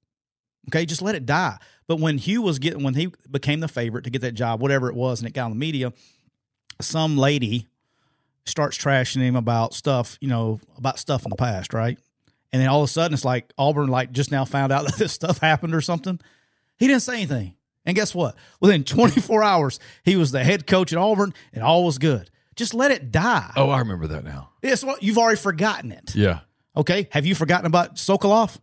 [0.70, 1.58] Okay, just let it die.
[1.88, 4.88] But when Hugh was getting, when he became the favorite to get that job, whatever
[4.90, 5.92] it was, and it got on the media,
[6.80, 7.68] some lady
[8.46, 11.98] starts trashing him about stuff, you know, about stuff in the past, right?
[12.54, 14.96] And then all of a sudden, it's like Auburn, like just now found out that
[14.96, 16.20] this stuff happened or something.
[16.78, 17.56] He didn't say anything.
[17.86, 18.36] And guess what?
[18.60, 22.30] Within 24 hours, he was the head coach at Auburn, and all was good.
[22.56, 23.52] Just let it die.
[23.56, 24.50] Oh, I remember that now.
[24.62, 26.16] It's what you've already forgotten it.
[26.16, 26.42] Yeah.
[26.76, 27.08] Okay.
[27.12, 28.58] Have you forgotten about Sokolov?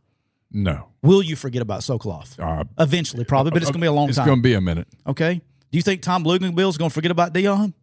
[0.50, 0.88] No.
[1.02, 2.38] Will you forget about Sokolov?
[2.38, 4.24] Uh, Eventually, probably, but it's going to be a long it's time.
[4.24, 4.88] It's going to be a minute.
[5.06, 5.34] Okay.
[5.34, 7.74] Do you think Tom Blumenbill is going to forget about Deion?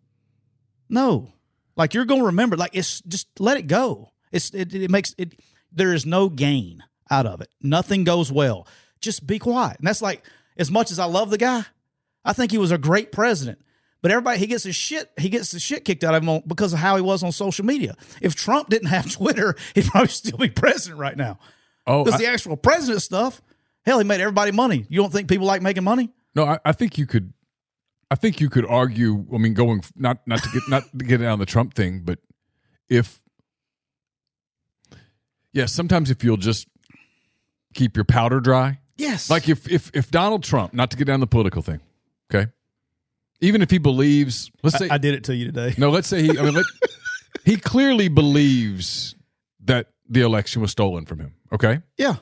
[0.90, 1.32] No.
[1.76, 2.56] Like you're going to remember.
[2.56, 4.12] Like it's just let it go.
[4.32, 5.40] It's it, it makes it.
[5.72, 7.50] There is no gain out of it.
[7.62, 8.68] Nothing goes well.
[9.02, 9.78] Just be quiet.
[9.78, 10.24] And that's like
[10.58, 11.66] as much as I love the guy,
[12.24, 13.60] I think he was a great president.
[14.02, 16.44] But everybody he gets his shit he gets the shit kicked out of him on,
[16.46, 17.96] because of how he was on social media.
[18.22, 21.40] If Trump didn't have Twitter, he'd probably still be president right now.
[21.88, 23.42] Oh, Because the actual president stuff,
[23.86, 24.86] hell, he made everybody money.
[24.90, 26.12] You don't think people like making money?
[26.36, 27.34] no, I, I think you could.
[28.12, 29.26] I think you could argue.
[29.34, 32.20] I mean, going not not to get not to get down the Trump thing, but
[32.88, 33.20] if
[35.52, 36.68] yeah, sometimes if you'll just
[37.74, 39.30] keep your powder dry, Yes.
[39.30, 41.82] Like if if if Donald Trump, not to get down the political thing,
[42.34, 42.50] okay,
[43.42, 45.74] even if he believes, let's say I, I did it to you today.
[45.78, 46.66] no, let's say he, I mean, let,
[47.46, 49.16] he clearly believes
[49.66, 51.36] that the election was stolen from him.
[51.52, 52.16] Okay, Yeah.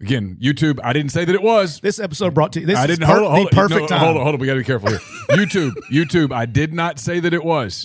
[0.00, 0.78] again, YouTube.
[0.82, 1.80] I didn't say that it was.
[1.80, 2.66] This episode brought to you.
[2.66, 4.00] This I didn't per- hold, hold the perfect no, time.
[4.00, 4.40] Hold on, hold on.
[4.40, 4.98] We got to be careful here.
[5.30, 6.32] YouTube, YouTube.
[6.32, 7.84] I did not say that it was.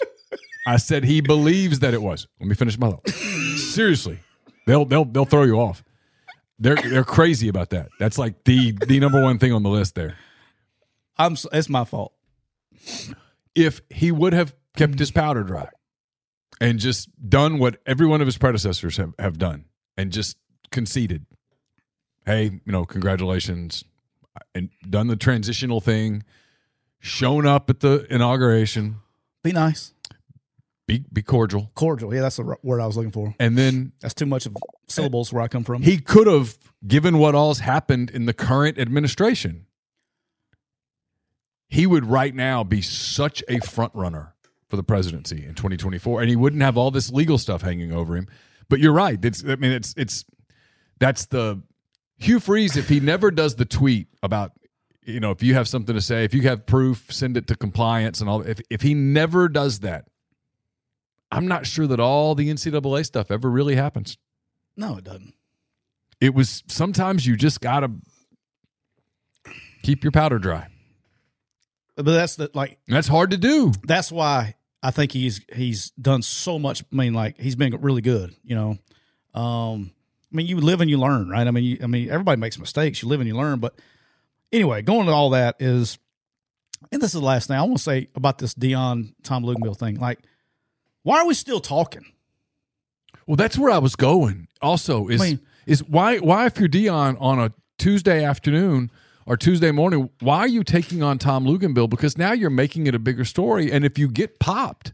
[0.68, 2.28] I said he believes that it was.
[2.40, 3.08] Let me finish my thought.
[3.58, 4.20] Seriously,
[4.68, 5.84] they'll they'll they'll throw you off.
[6.62, 7.90] They're they're crazy about that.
[8.00, 10.16] That's like the the number one thing on the list there.
[11.18, 11.36] I'm.
[11.52, 12.14] It's my fault.
[13.56, 15.70] If he would have kept his powder dry
[16.62, 19.66] and just done what every one of his predecessors have, have done
[19.98, 20.38] and just
[20.72, 21.26] conceded,
[22.26, 23.84] hey, you know, congratulations,
[24.54, 26.24] and done the transitional thing,
[27.00, 28.98] shown up at the inauguration,
[29.44, 29.94] Be nice,
[31.00, 32.14] be be cordial, cordial.
[32.14, 33.34] Yeah, that's the word I was looking for.
[33.40, 34.56] and then That's too much of
[34.88, 35.82] syllables where I come from.
[35.82, 39.66] he could have given what all's happened in the current administration
[41.68, 44.34] he would right now be such a front runner
[44.70, 48.16] for the presidency in 2024 and he wouldn't have all this legal stuff hanging over
[48.16, 48.28] him
[48.70, 50.26] but you're right it's i mean it's it's
[51.00, 51.62] that's the
[52.18, 54.52] hugh freeze if he never does the tweet about
[55.04, 57.56] you know if you have something to say if you have proof send it to
[57.56, 60.06] compliance and all if, if he never does that
[61.32, 64.18] i'm not sure that all the ncaa stuff ever really happens
[64.78, 65.34] no, it doesn't.
[66.20, 67.92] it was sometimes you just gotta
[69.84, 70.68] keep your powder dry.
[71.96, 72.80] But that's the like.
[72.88, 73.74] That's hard to do.
[73.84, 76.84] That's why I think he's he's done so much.
[76.92, 78.34] I mean, like he's been really good.
[78.44, 79.92] You know, um,
[80.32, 81.46] I mean, you live and you learn, right?
[81.46, 83.04] I mean, you, I mean, everybody makes mistakes.
[83.04, 83.60] You live and you learn.
[83.60, 83.76] But
[84.52, 86.00] anyway, going to all that is,
[86.92, 89.78] and this is the last thing I want to say about this Deion Tom Luginbill
[89.78, 90.00] thing.
[90.00, 90.20] Like,
[91.04, 92.06] why are we still talking?
[93.28, 94.48] Well, that's where I was going.
[94.62, 98.92] Also, is I mean- is why why if you're Deion on a Tuesday afternoon
[99.26, 101.90] or Tuesday morning, why are you taking on Tom Luginbill?
[101.90, 104.94] Because now you're making it a bigger story, and if you get popped,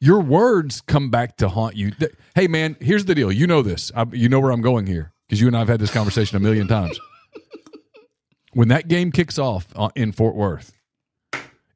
[0.00, 1.92] your words come back to haunt you.
[2.34, 3.30] Hey, man, here's the deal.
[3.30, 3.92] You know this.
[3.94, 6.36] I, you know where I'm going here because you and I have had this conversation
[6.36, 6.98] a million times.
[8.54, 10.72] when that game kicks off uh, in Fort Worth,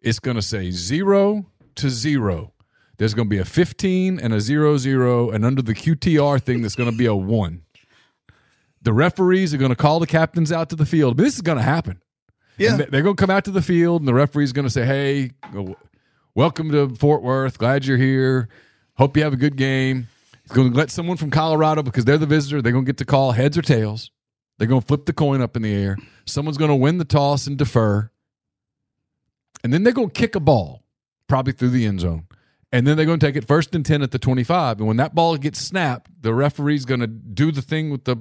[0.01, 2.54] it's going to say zero to zero.
[2.97, 6.61] There's going to be a 15 and a zero zero, and under the QTR thing,
[6.63, 7.63] there's going to be a one.
[8.83, 11.17] The referees are going to call the captains out to the field.
[11.17, 12.01] But this is going to happen.
[12.73, 14.71] And they- they're going to come out to the field, and the referee's going to
[14.71, 15.31] say, "Hey,
[16.35, 17.59] welcome to Fort Worth.
[17.59, 18.49] Glad you're here.
[18.97, 20.07] Hope you have a good game."
[20.43, 22.61] He's going to let someone from Colorado because they're the visitor.
[22.61, 24.11] They're going to get to call heads or tails.
[24.59, 25.97] They're going to flip the coin up in the air.
[26.27, 28.11] Someone's going to win the toss and defer,
[29.65, 30.85] and then they're going to kick a ball,
[31.29, 32.27] probably through the end zone.
[32.75, 34.79] And then they're going to take it first and 10 at the 25.
[34.79, 38.17] And when that ball gets snapped, the referee's going to do the thing with the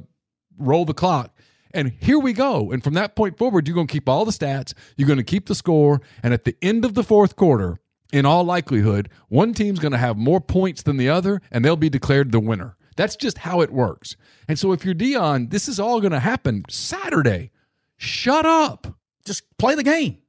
[0.59, 1.35] roll the clock.
[1.73, 2.71] And here we go.
[2.71, 5.23] And from that point forward, you're going to keep all the stats, you're going to
[5.23, 6.01] keep the score.
[6.21, 7.79] And at the end of the fourth quarter,
[8.11, 11.75] in all likelihood, one team's going to have more points than the other, and they'll
[11.75, 12.77] be declared the winner.
[12.95, 14.15] That's just how it works.
[14.47, 17.49] And so if you're Deion, this is all going to happen Saturday.
[17.97, 18.85] Shut up.
[19.25, 20.19] just play the game.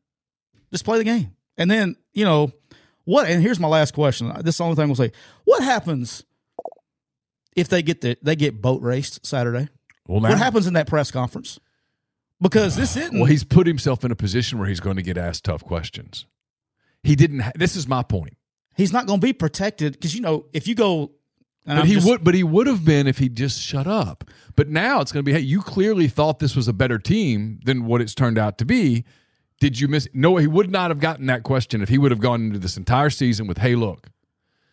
[0.73, 1.37] Just play the game.
[1.59, 2.53] And then, you know,
[3.05, 4.33] what and here's my last question.
[4.43, 5.13] This is the only thing I'm say.
[5.45, 6.25] What happens
[7.57, 9.69] if they get the they get boat raced Saturday?
[10.07, 11.59] Well, What happens in that press conference?
[12.41, 15.17] Because this isn't Well, he's put himself in a position where he's going to get
[15.17, 16.27] asked tough questions.
[17.03, 17.41] He didn't.
[17.41, 18.37] Ha- this is my point.
[18.77, 21.13] he's not gonna be protected because you know, if you go
[21.67, 22.25] and But I'm he just- would.
[22.25, 24.25] But he would have been if he just shut up.
[24.57, 25.33] But now it's going to be.
[25.33, 28.65] Hey, you clearly thought this was a better team than what it's turned out to
[28.67, 29.05] be.
[29.61, 30.09] Did you miss?
[30.13, 32.77] No, he would not have gotten that question if he would have gone into this
[32.77, 34.09] entire season with, "Hey, look,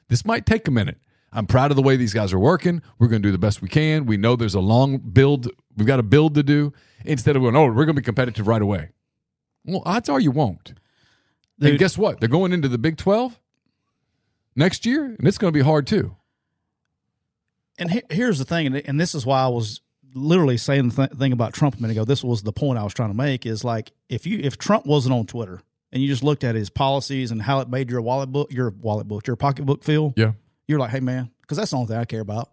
[0.10, 0.98] this might take a minute.
[1.32, 2.82] I'm proud of the way these guys are working.
[3.00, 4.06] We're going to do the best we can.
[4.06, 5.48] We know there's a long build.
[5.78, 6.74] We've got a build to do.
[7.06, 8.89] Instead of going, oh, we're going to be competitive right away.
[9.63, 10.74] Well, odds are you won't.
[11.70, 12.20] and guess what?
[12.20, 13.39] They're going into the Big 12
[14.56, 16.15] next year, and it's going to be hard too.
[17.80, 19.80] and he- here's the thing, and, and this is why I was
[20.13, 22.06] literally saying the th- thing about Trump a minute ago.
[22.06, 24.86] This was the point I was trying to make: is like if you if Trump
[24.86, 28.02] wasn't on Twitter and you just looked at his policies and how it made your
[28.02, 30.34] wallet book, your wallet book, your pocketbook feel, Yeah.
[30.67, 32.50] you're like, hey man, because that's the only thing I care about.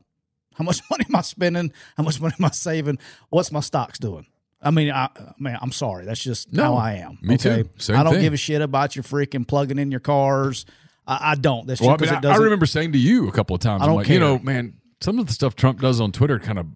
[0.54, 1.72] How much money am I spending?
[1.96, 2.98] How much money am I saving?
[3.30, 4.26] What's my stocks doing?
[4.60, 6.04] I mean, I man, I'm sorry.
[6.04, 7.18] That's just No, how I am.
[7.22, 7.68] me too.
[7.78, 8.22] Same I don't thing.
[8.22, 10.66] give a shit about your freaking plugging in your cars.
[11.06, 11.66] I, I don't.
[11.66, 13.82] That's just I, mean, it I, I remember saying to you a couple of times,
[13.82, 16.40] I I'm don't like, you know, man, some of the stuff Trump does on Twitter
[16.40, 16.66] kind of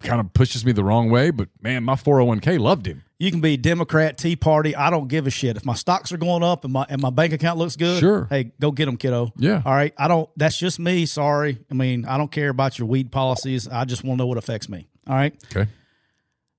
[0.00, 3.02] kind of pushes me the wrong way, but man, my 401k loved him.
[3.18, 4.76] You can be Democrat, Tea Party.
[4.76, 5.56] I don't give a shit.
[5.56, 8.26] If my stocks are going up and my and my bank account looks good, Sure.
[8.28, 9.32] Hey, go get them, kiddo.
[9.38, 9.62] Yeah.
[9.64, 9.94] All right.
[9.96, 10.28] I don't.
[10.36, 11.06] That's just me.
[11.06, 11.58] Sorry.
[11.70, 13.66] I mean, I don't care about your weed policies.
[13.68, 14.86] I just want to know what affects me.
[15.08, 15.34] All right.
[15.50, 15.70] Okay.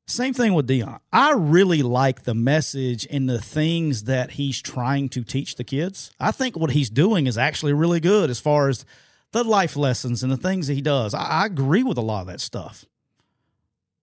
[0.08, 1.00] Same thing with Deion.
[1.12, 6.12] I really like the message and the things that he's trying to teach the kids.
[6.20, 8.86] I think what he's doing is actually really good as far as
[9.34, 11.14] the life lessons and the things that he does.
[11.14, 12.86] I, I agree with a lot of that stuff.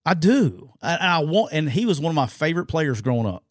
[0.05, 0.71] I do.
[0.81, 3.43] And I want, and he was one of my favorite players growing up.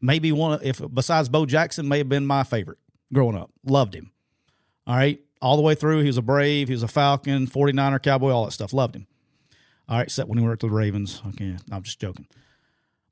[0.00, 2.78] Maybe one if besides Bo Jackson, may have been my favorite
[3.12, 3.50] growing up.
[3.64, 4.12] Loved him.
[4.86, 5.20] All right.
[5.40, 8.46] All the way through, he was a Brave, he was a Falcon, 49er, Cowboy, all
[8.46, 8.72] that stuff.
[8.72, 9.06] Loved him.
[9.88, 11.20] All right, except when he worked with the Ravens.
[11.28, 12.26] Okay, I'm just joking.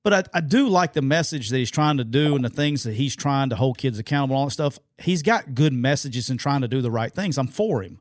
[0.03, 2.85] But I, I do like the message that he's trying to do and the things
[2.85, 4.79] that he's trying to hold kids accountable, all that stuff.
[4.99, 7.37] He's got good messages and trying to do the right things.
[7.37, 8.01] I'm for him.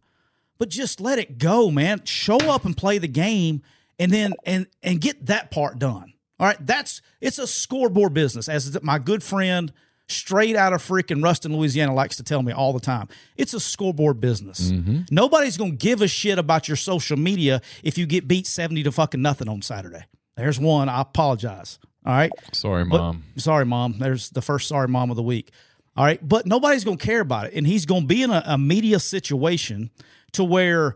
[0.57, 2.05] But just let it go, man.
[2.05, 3.61] Show up and play the game
[4.01, 6.13] and then and and get that part done.
[6.39, 6.57] All right.
[6.65, 9.71] That's it's a scoreboard business, as my good friend
[10.07, 13.07] straight out of freaking Ruston, Louisiana, likes to tell me all the time.
[13.37, 14.71] It's a scoreboard business.
[14.71, 15.01] Mm-hmm.
[15.09, 18.83] Nobody's going to give a shit about your social media if you get beat 70
[18.83, 20.03] to fucking nothing on Saturday.
[20.35, 20.89] There's one.
[20.89, 21.79] I apologize.
[22.05, 22.31] All right.
[22.51, 23.23] Sorry, But- mom.
[23.37, 23.99] sorry, mom.
[23.99, 25.51] There's the first sorry mom of the week.
[25.95, 26.19] All right.
[26.27, 27.53] But nobody's going to care about it.
[27.53, 29.91] And he's going to be in a, a media situation
[30.33, 30.95] to where,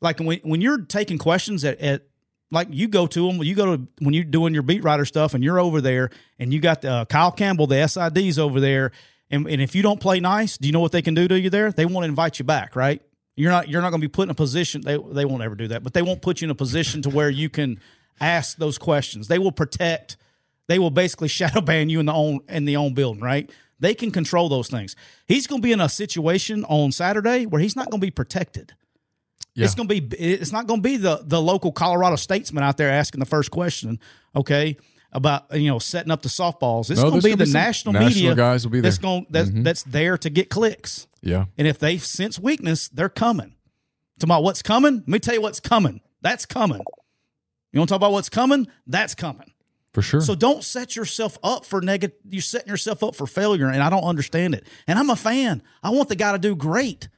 [0.00, 2.02] like, when, when you're taking questions at, at
[2.50, 5.34] like you go to them, you go to when you're doing your beat writer stuff,
[5.34, 8.92] and you're over there, and you got uh, Kyle Campbell, the SIDs over there,
[9.30, 11.38] and, and if you don't play nice, do you know what they can do to
[11.38, 11.72] you there?
[11.72, 13.02] They won't invite you back, right?
[13.34, 14.82] You're not you're not going to be put in a position.
[14.82, 17.10] They they won't ever do that, but they won't put you in a position to
[17.10, 17.80] where you can
[18.20, 19.28] ask those questions.
[19.28, 20.16] They will protect.
[20.68, 23.50] They will basically shadow ban you in the own in the own building, right?
[23.78, 24.96] They can control those things.
[25.26, 28.10] He's going to be in a situation on Saturday where he's not going to be
[28.10, 28.72] protected.
[29.54, 29.64] Yeah.
[29.64, 32.76] It's going to be it's not going to be the the local Colorado statesman out
[32.76, 33.98] there asking the first question,
[34.34, 34.76] okay,
[35.12, 36.90] about you know setting up the softballs.
[36.90, 39.10] It's No, gonna be gonna the be national, national media guys will be that's there.
[39.10, 39.32] Mm-hmm.
[39.32, 41.06] that's that's there to get clicks.
[41.22, 41.46] Yeah.
[41.56, 43.54] And if they sense weakness, they're coming.
[44.18, 44.96] Talk about what's coming.
[44.96, 46.00] Let me tell you what's coming.
[46.20, 46.82] That's coming.
[47.72, 48.68] You want to talk about what's coming?
[48.86, 49.52] That's coming.
[49.92, 50.20] For sure.
[50.20, 52.16] So don't set yourself up for negative.
[52.28, 54.66] You're setting yourself up for failure, and I don't understand it.
[54.86, 55.62] And I'm a fan.
[55.82, 57.08] I want the guy to do great.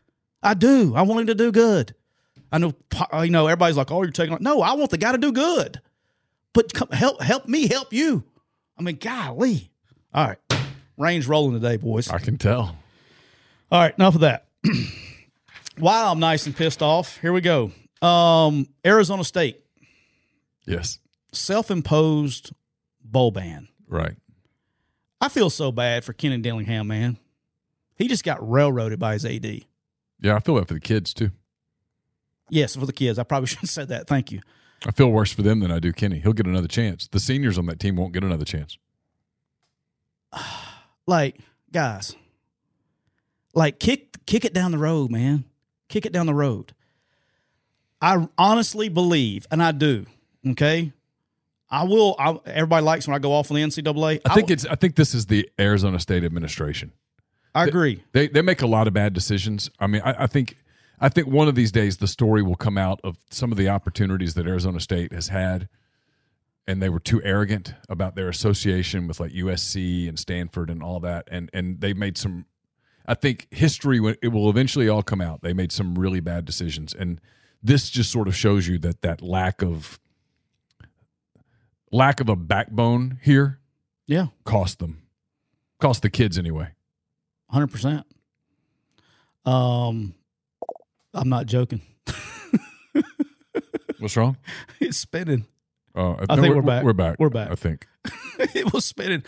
[0.42, 0.94] I do.
[0.94, 1.94] I want him to do good.
[2.50, 2.72] I know.
[3.22, 5.32] You know, everybody's like, "Oh, you're taking." on-" No, I want the guy to do
[5.32, 5.80] good.
[6.54, 8.24] But come, help, help me, help you.
[8.78, 9.70] I mean, golly.
[10.14, 10.38] All right,
[10.96, 12.08] rain's rolling today, boys.
[12.08, 12.76] I can tell.
[13.70, 14.46] All right, enough of that.
[15.78, 17.70] While I'm nice and pissed off, here we go.
[18.02, 19.60] Um, Arizona State
[20.66, 20.98] Yes.
[21.32, 22.52] self-imposed
[23.04, 23.68] bowl ban.
[23.86, 24.14] Right.
[25.20, 27.18] I feel so bad for Kenny Dillingham, man.
[27.96, 29.64] He just got railroaded by his AD.
[30.20, 31.30] Yeah, I feel that for the kids too.
[32.50, 33.18] Yes, for the kids.
[33.18, 34.06] I probably should have said that.
[34.06, 34.40] Thank you.
[34.86, 36.20] I feel worse for them than I do Kenny.
[36.20, 37.08] He'll get another chance.
[37.08, 38.78] The seniors on that team won't get another chance.
[41.06, 41.38] Like,
[41.72, 42.14] guys,
[43.54, 45.44] like kick kick it down the road, man.
[45.88, 46.74] Kick it down the road.
[48.02, 50.04] I honestly believe, and I do.
[50.46, 50.92] Okay,
[51.70, 52.14] I will.
[52.18, 54.20] I, everybody likes when I go off on the NCAA.
[54.26, 56.92] I think it's I think this is the Arizona State administration.
[57.54, 58.04] I agree.
[58.12, 59.70] They they make a lot of bad decisions.
[59.80, 60.58] I mean, I, I think
[61.00, 63.68] I think one of these days the story will come out of some of the
[63.68, 65.68] opportunities that Arizona State has had,
[66.66, 71.00] and they were too arrogant about their association with like USC and Stanford and all
[71.00, 72.46] that, and and they made some.
[73.06, 75.40] I think history it will eventually all come out.
[75.42, 77.20] They made some really bad decisions, and
[77.62, 79.98] this just sort of shows you that that lack of
[81.90, 83.60] lack of a backbone here
[84.06, 85.02] Yeah, cost them,
[85.80, 86.72] cost the kids anyway.
[87.48, 88.04] hundred percent.
[89.46, 90.14] Um,
[91.14, 91.80] I'm not joking.
[93.98, 94.36] What's wrong?
[94.80, 95.46] it's spinning.
[95.94, 96.84] Uh, I think we're back.
[96.84, 97.16] We're back.
[97.18, 97.50] We're back.
[97.50, 97.86] I think.
[98.38, 99.24] it was spinning.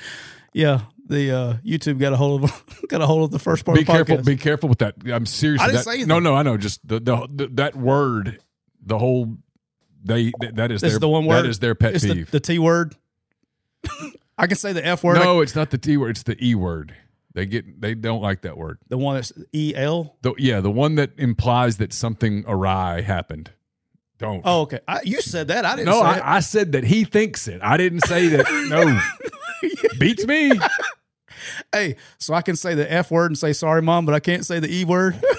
[0.52, 3.76] Yeah, the uh, YouTube got a hold of got a hold of the first part
[3.76, 4.16] Be of the careful.
[4.18, 4.24] podcast.
[4.24, 4.94] Be careful with that.
[5.06, 5.60] I'm serious.
[5.60, 6.08] I didn't that, say anything.
[6.08, 6.56] No, no, I know.
[6.56, 8.38] Just the, the, the that word,
[8.84, 9.36] the whole.
[10.02, 11.44] They that is this their is the one word.
[11.44, 12.30] that is their pet it's the, peeve.
[12.30, 12.94] the T word.
[14.38, 15.18] I can say the F word.
[15.18, 16.10] no, it's not the T word.
[16.10, 16.94] It's the E word.
[17.32, 18.78] They get they don't like that word.
[18.88, 20.16] the one that's E L.
[20.36, 23.52] Yeah, the one that implies that something awry happened.
[24.18, 24.42] Don't.
[24.44, 24.80] Oh, okay.
[24.86, 25.64] I, you said that.
[25.64, 25.86] I didn't.
[25.86, 26.22] no, say it.
[26.22, 27.60] I, I said that he thinks it.
[27.62, 28.46] I didn't say that.
[28.68, 29.00] No,
[29.98, 30.52] beats me.
[31.72, 34.44] Hey, so I can say the F word and say sorry, mom, but I can't
[34.44, 35.22] say the E word.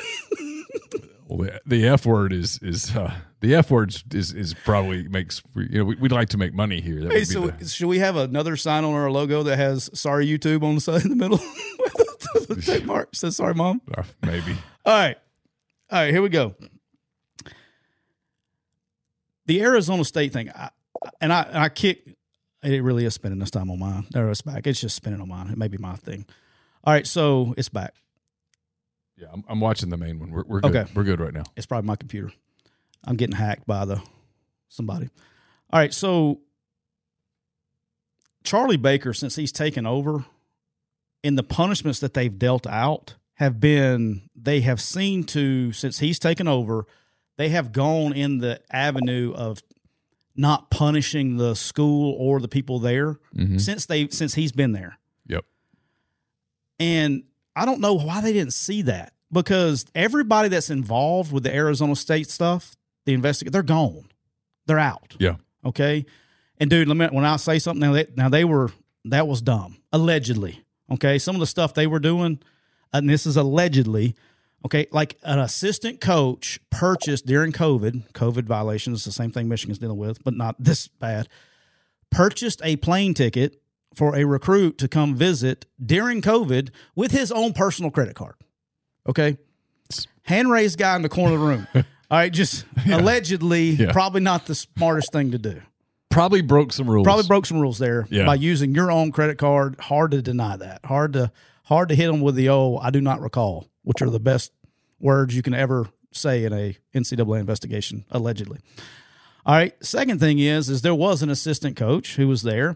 [1.31, 5.41] Well, the, the F word is is uh, the F word is is probably makes
[5.55, 7.03] you know we, we'd like to make money here.
[7.03, 9.57] That hey, would be so the- should we have another sign on our logo that
[9.57, 11.37] has "Sorry YouTube" on the side in the middle?
[12.49, 14.51] the mark says "Sorry, mom." uh, maybe.
[14.85, 15.17] All right.
[15.89, 16.53] All right, here we go.
[19.45, 20.69] The Arizona State thing, I,
[21.21, 22.17] and I and I kick.
[22.61, 24.05] It really is spinning this time on mine.
[24.11, 24.67] There, it's back.
[24.67, 25.49] It's just spinning on mine.
[25.49, 26.25] It may be my thing.
[26.83, 27.93] All right, so it's back.
[29.21, 30.31] Yeah, I'm, I'm watching the main one.
[30.31, 30.75] We're, we're good.
[30.75, 30.91] Okay.
[30.95, 31.43] We're good right now.
[31.55, 32.31] It's probably my computer.
[33.03, 34.01] I'm getting hacked by the
[34.67, 35.09] somebody.
[35.71, 36.41] All right, so
[38.43, 40.25] Charlie Baker, since he's taken over,
[41.23, 46.17] in the punishments that they've dealt out have been they have seen to since he's
[46.19, 46.85] taken over,
[47.37, 49.61] they have gone in the avenue of
[50.35, 53.59] not punishing the school or the people there Mhm.
[53.61, 54.97] since they since he's been there.
[55.27, 55.45] Yep.
[56.79, 57.23] And
[57.55, 59.13] I don't know why they didn't see that.
[59.31, 64.05] because everybody that's involved with the Arizona State stuff, the investigate, they're gone,
[64.65, 65.15] they're out.
[65.19, 65.35] Yeah.
[65.65, 66.05] Okay.
[66.57, 68.71] And dude, let me when I say something now, they, now they were
[69.05, 70.63] that was dumb allegedly.
[70.91, 72.39] Okay, some of the stuff they were doing,
[72.93, 74.15] uh, and this is allegedly.
[74.63, 79.97] Okay, like an assistant coach purchased during COVID, COVID violations, the same thing Michigan's dealing
[79.97, 81.27] with, but not this bad.
[82.11, 83.59] Purchased a plane ticket
[83.95, 88.35] for a recruit to come visit during COVID with his own personal credit card.
[89.07, 89.37] Okay,
[90.23, 91.67] hand raised guy in the corner of the room.
[92.11, 93.91] All right, just allegedly, Yeah.
[93.91, 95.61] probably not the smartest thing to do.
[96.09, 97.05] Probably broke some rules.
[97.05, 98.25] Probably broke some rules there Yeah.
[98.25, 99.79] by using your own credit card.
[99.79, 100.81] Hard to deny that.
[100.85, 101.31] Hard to
[101.63, 104.51] hard to hit them with the oh, I do not recall, which are the best
[104.99, 108.59] words you can ever say in a NCAA investigation, allegedly.
[109.45, 109.73] All right.
[109.83, 112.75] Second thing is, is there was an assistant coach who was there,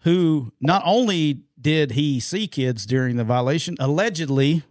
[0.00, 4.62] who not only did he see kids during the violation, allegedly,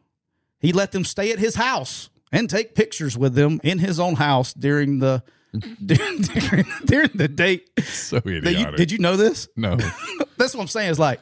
[0.59, 4.15] he let them stay at his house and take pictures with them in his own
[4.15, 5.23] house during the
[5.85, 7.69] during, during, during the date.
[7.83, 8.57] so idiotic.
[8.71, 9.47] you, did you know this?
[9.55, 9.77] no.
[10.37, 10.91] That's what I'm saying.
[10.91, 11.19] Is like,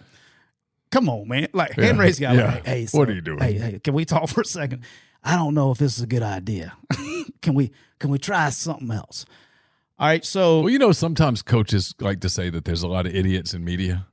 [0.92, 1.48] come on, man.
[1.54, 2.04] Like hand Yeah.
[2.04, 2.34] raised guy.
[2.34, 2.46] Yeah.
[2.46, 3.40] Like, hey, What are you doing?
[3.40, 4.84] Hey, hey, can we talk for a second?
[5.24, 6.74] I don't know if this is a good idea.
[7.42, 9.26] can we can we try something else?
[10.00, 10.24] All right.
[10.26, 13.54] So Well, you know, sometimes coaches like to say that there's a lot of idiots
[13.54, 14.06] in media.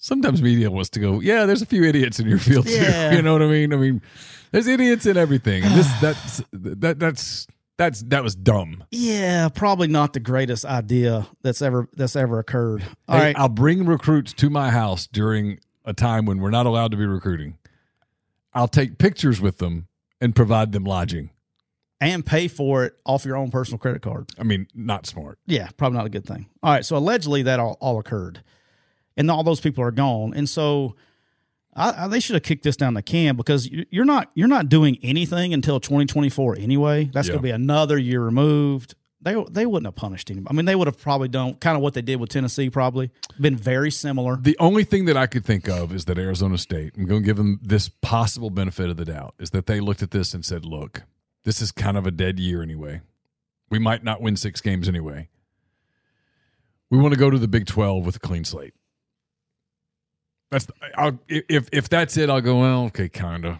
[0.00, 3.10] Sometimes media wants to go, yeah, there's a few idiots in your field Yeah.
[3.10, 3.16] too.
[3.16, 3.72] You know what I mean?
[3.72, 4.00] I mean,
[4.52, 8.84] there's idiots in everything, and this that's that that's that's that was dumb.
[8.92, 12.84] yeah, probably not the greatest idea that's ever that's ever occurred.
[13.08, 13.38] All Hey, right.
[13.38, 17.06] I'll bring recruits to my house during a time when we're not allowed to be
[17.06, 17.56] recruiting.
[18.54, 19.88] I'll take pictures with them
[20.20, 21.30] and provide them lodging.
[22.00, 24.30] And pay for it off your own personal credit card.
[24.38, 25.38] I mean, not smart.
[25.46, 26.46] Yeah, probably not a good thing.
[26.62, 28.42] All right, so allegedly that all, all occurred,
[29.16, 30.94] and all those people are gone, and so
[31.74, 34.48] I, I, they should have kicked this down the can because you- you're not you're
[34.48, 37.04] not doing anything until 2024 anyway.
[37.12, 37.32] That's Yeah.
[37.32, 38.94] going to be another year removed.
[39.20, 40.52] They they wouldn't have punished anybody.
[40.52, 42.70] I mean, they would have probably done kind of what they did with Tennessee.
[42.70, 44.36] Probably been very similar.
[44.40, 47.26] The only thing that I could think of is that Arizona State, I'm going to
[47.26, 50.44] give them this possible benefit of the doubt, is that they looked at this and
[50.44, 51.02] said, look,
[51.48, 53.00] this is kind of a dead year anyway.
[53.70, 55.30] We might not win six games anyway.
[56.90, 58.74] We want to go to the Big 12 with a clean slate.
[60.50, 62.60] That's I'll, if if that's it, I'll go.
[62.60, 63.56] Well, okay, kind of.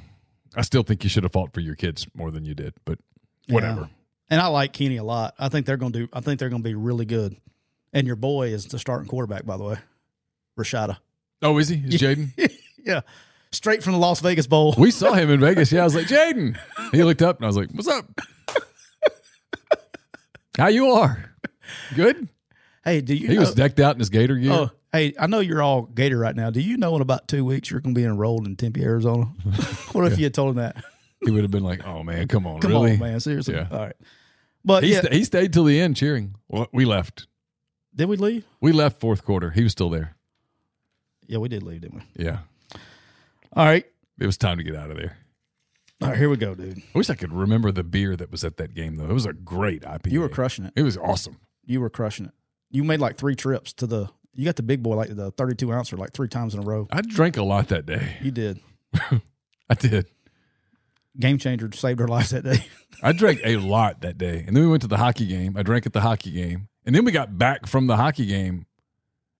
[0.55, 2.98] I still think you should have fought for your kids more than you did, but
[3.48, 3.81] whatever.
[3.81, 3.87] Yeah.
[4.31, 5.35] And I like Kenny a lot.
[5.38, 6.09] I think they're going to do.
[6.12, 7.38] I think they're going to be really good.
[7.94, 9.77] And your boy is the starting quarterback, by the way,
[10.59, 10.98] Rashada.
[11.40, 11.77] Oh, is he?
[11.77, 12.33] Is Jaden?
[12.85, 13.01] yeah,
[13.52, 14.74] straight from the Las Vegas Bowl.
[14.78, 15.70] We saw him in Vegas.
[15.72, 16.58] Yeah, I was like, Jaden.
[16.92, 18.06] He looked up and I was like, What's up?
[20.56, 21.32] How you are?
[21.94, 22.28] Good.
[22.84, 23.28] Hey, do you?
[23.28, 24.52] He know, was decked out in his Gator gear.
[24.52, 26.50] Oh, hey, I know you're all Gator right now.
[26.50, 29.24] Do you know in about two weeks you're going to be enrolled in Tempe, Arizona?
[29.92, 30.82] what if you had told him that?
[31.24, 33.20] He would have been like, "Oh man, come on, Come really?" on, man.
[33.20, 33.54] Seriously.
[33.54, 33.68] Yeah.
[33.70, 33.96] All right.
[34.64, 36.34] But He, yeah, sta- he stayed till the end cheering.
[36.48, 37.26] Well, we left.
[37.94, 38.44] did we leave?
[38.61, 39.50] We left fourth quarter.
[39.50, 40.16] He was still there.
[41.26, 42.24] Yeah, we did leave, didn't we?
[42.24, 42.38] Yeah,
[43.54, 43.84] All right.
[44.20, 45.16] it was time to get out of there.
[46.00, 46.78] All right, here we go, dude.
[46.78, 49.06] I wish I could remember the beer that was at that game though.
[49.06, 50.12] It was a great IPA.
[50.12, 50.72] You were crushing it.
[50.76, 51.38] It was awesome.
[51.64, 52.32] You were crushing it.
[52.70, 54.08] You made like three trips to the.
[54.34, 56.87] You got the big boy, like the 32 ouncer, like three times in a row.
[56.92, 58.16] I drank a lot that day.
[58.22, 58.61] You did.
[58.94, 60.06] I did.
[61.18, 62.64] Game changer saved our lives that day.
[63.02, 64.44] I drank a lot that day.
[64.46, 65.56] And then we went to the hockey game.
[65.56, 66.68] I drank at the hockey game.
[66.87, 68.66] And then we got back from the hockey game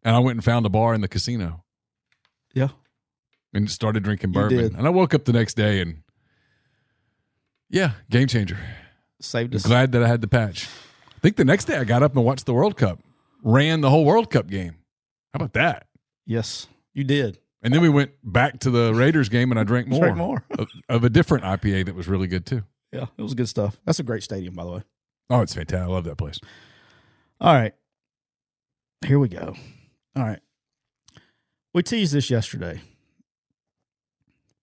[0.03, 1.65] and I went and found a bar in the casino
[2.55, 2.69] yeah.
[3.55, 4.75] And started drinking bourbon.
[4.77, 6.03] And I woke up the next day and
[7.71, 8.59] yeah, game changer.
[9.21, 9.65] Saved us.
[9.65, 10.69] Glad that I had the patch.
[11.17, 13.01] I think the next day I got up and watched the World Cup.
[13.43, 14.77] Ran the whole World Cup game.
[15.33, 15.87] How about that?
[16.25, 17.39] Yes, you did.
[17.63, 20.45] And then we went back to the Raiders game and I drank more, Drank more.
[20.59, 22.63] of, of a different IPA that was really good too.
[22.93, 23.77] Yeah, it was good stuff.
[23.85, 24.83] That's a great stadium, by the way.
[25.29, 25.87] Oh, it's fantastic.
[25.89, 26.39] I love that place.
[27.41, 27.75] All right.
[29.07, 29.55] Here we go.
[30.17, 30.41] All right.
[31.75, 32.81] We teased this yesterday.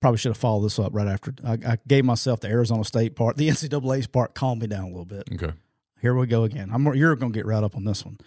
[0.05, 1.33] Probably should have followed this up right after.
[1.43, 4.35] I, I gave myself the Arizona State part, the NCAA's part.
[4.35, 5.27] Calm me down a little bit.
[5.33, 5.51] Okay.
[5.99, 6.69] Here we go again.
[6.71, 8.19] I'm you're going to get right up on this one.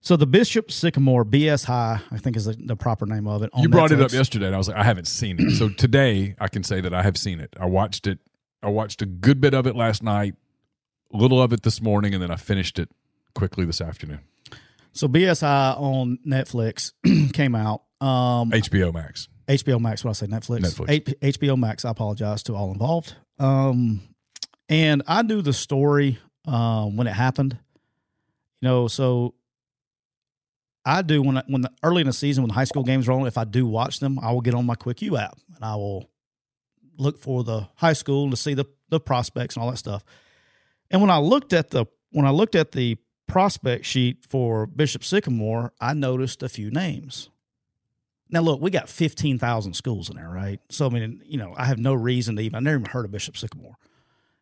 [0.00, 3.50] So the Bishop Sycamore BS High, I think is the, the proper name of it.
[3.52, 5.52] on You brought it up yesterday, and I was like, I haven't seen it.
[5.52, 7.54] So today, I can say that I have seen it.
[7.60, 8.18] I watched it.
[8.60, 10.34] I watched a good bit of it last night,
[11.14, 12.88] a little of it this morning, and then I finished it
[13.36, 14.18] quickly this afternoon.
[14.94, 16.92] So BS High on Netflix
[17.32, 17.84] came out.
[18.00, 19.28] Um, HBO Max.
[19.48, 20.04] HBO Max.
[20.04, 20.26] What I say?
[20.26, 20.60] Netflix.
[20.60, 20.90] Netflix.
[20.90, 21.84] H- HBO Max.
[21.84, 23.14] I apologize to all involved.
[23.38, 24.00] Um,
[24.68, 27.58] and I knew the story um, when it happened.
[28.60, 29.34] You know, so
[30.84, 33.06] I do when I, when the, early in the season when the high school games
[33.06, 33.26] roll.
[33.26, 35.76] If I do watch them, I will get on my Quick U app and I
[35.76, 36.08] will
[36.96, 40.04] look for the high school to see the the prospects and all that stuff.
[40.90, 45.04] And when I looked at the when I looked at the prospect sheet for Bishop
[45.04, 47.28] Sycamore, I noticed a few names.
[48.28, 50.60] Now, look, we got 15,000 schools in there, right?
[50.68, 53.04] So, I mean, you know, I have no reason to even, I never even heard
[53.04, 53.76] of Bishop Sycamore.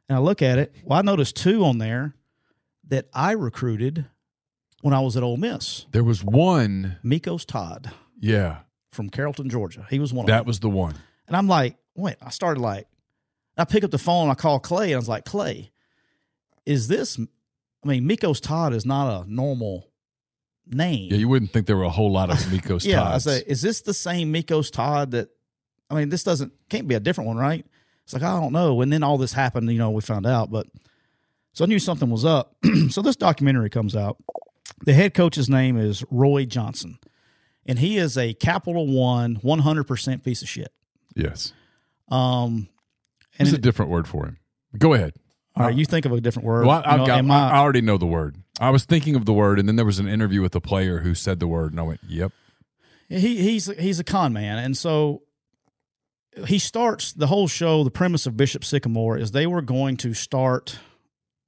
[0.09, 2.15] And I look at it, well, I noticed two on there
[2.89, 4.07] that I recruited
[4.81, 5.87] when I was at Ole Miss.
[5.93, 6.97] There was one.
[7.05, 8.59] Mikos Todd Yeah,
[8.93, 9.87] from Carrollton, Georgia.
[9.91, 10.95] He was one of that was the one.
[11.27, 12.87] And I'm like, wait, I started like,
[13.57, 15.71] I pick up the phone, I call Clay, and I was like, Clay,
[16.67, 19.89] is this, I mean, Mikos Todd is not a normal
[20.67, 21.11] name.
[21.11, 23.27] Yeah, you wouldn't think there were a whole lot of Mikos yeah, Todds.
[23.27, 25.29] I say, is this the same Mikos Todd that?
[25.91, 27.65] I mean, this doesn't can't be a different one, right?
[28.05, 28.81] It's like I don't know.
[28.81, 30.67] And then all this happened, you know, we found out, but
[31.53, 32.57] so I knew something was up.
[32.91, 34.17] so this documentary comes out.
[34.85, 36.99] The head coach's name is Roy Johnson,
[37.67, 40.73] and he is a Capital One, one hundred percent piece of shit.
[41.15, 41.53] yes,
[42.09, 42.69] Um,
[43.39, 44.39] and it's a different word for him.
[44.79, 45.13] Go ahead.
[45.57, 46.67] all right, you think of a different word.
[46.67, 47.25] Well, I, know, got.
[47.25, 48.37] I- I already know the word.
[48.61, 51.01] I was thinking of the word, and then there was an interview with a player
[51.01, 52.33] who said the word, and I went, "Yep."
[53.09, 55.23] he he's he's a con man, and so
[56.47, 57.85] he starts the whole show.
[57.85, 60.79] The premise of Bishop Sycamore is they were going to start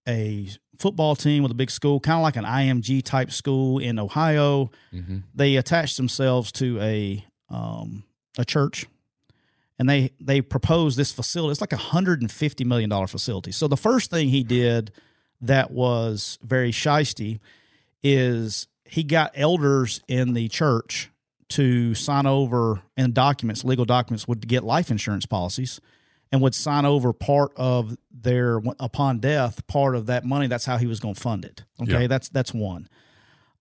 [0.07, 0.49] a
[0.79, 4.71] football team with a big school, kind of like an IMG type school in Ohio.
[4.93, 5.19] Mm-hmm.
[5.35, 8.05] They attached themselves to a um,
[8.39, 8.87] a church,
[9.79, 11.53] and they they proposed this facility.
[11.53, 13.53] It's like a hundred and fifty million dollar facility.
[13.53, 14.93] So the first thing he did
[15.41, 17.41] that was very shisty
[18.03, 21.11] is he got elders in the church
[21.49, 25.81] to sign over in documents, legal documents, would get life insurance policies
[26.33, 30.47] and would sign over part of their upon death part of that money.
[30.47, 31.65] That's how he was going to fund it.
[31.81, 32.03] Okay?
[32.03, 32.07] Yeah.
[32.07, 32.89] that's that's one.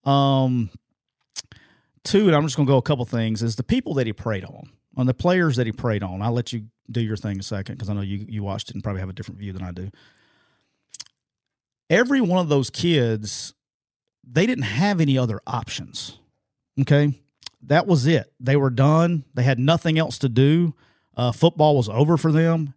[0.03, 0.69] Um
[2.03, 4.13] two and i'm just going to go a couple things is the people that he
[4.13, 6.21] prayed on on the players that he prayed on.
[6.21, 8.75] I'll let you do your thing a second because i know you you watched it
[8.75, 9.89] and probably have a different view than i do
[11.89, 13.53] every one of those kids
[14.27, 16.17] they didn't have any other options
[16.79, 17.13] okay
[17.61, 20.73] that was it they were done they had nothing else to do
[21.17, 22.73] uh, football was over for them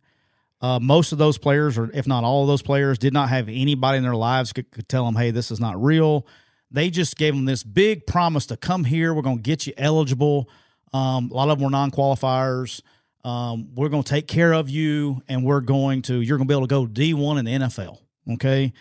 [0.60, 3.48] uh, most of those players, or if not all of those players, did not have
[3.48, 6.26] anybody in their lives could, could tell them, "Hey, this is not real."
[6.70, 9.14] They just gave them this big promise to come here.
[9.14, 10.50] We're going to get you eligible.
[10.92, 12.82] Um, a lot of them were non-qualifiers.
[13.24, 16.20] Um, we're going to take care of you, and we're going to.
[16.20, 17.98] You're going to be able to go D one in the NFL.
[18.30, 18.72] Okay,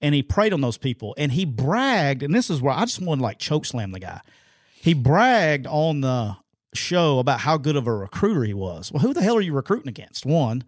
[0.00, 2.22] and he prayed on those people, and he bragged.
[2.22, 4.20] And this is where I just want to like choke slam the guy.
[4.74, 6.36] He bragged on the
[6.74, 8.92] show about how good of a recruiter he was.
[8.92, 10.26] Well, who the hell are you recruiting against?
[10.26, 10.64] One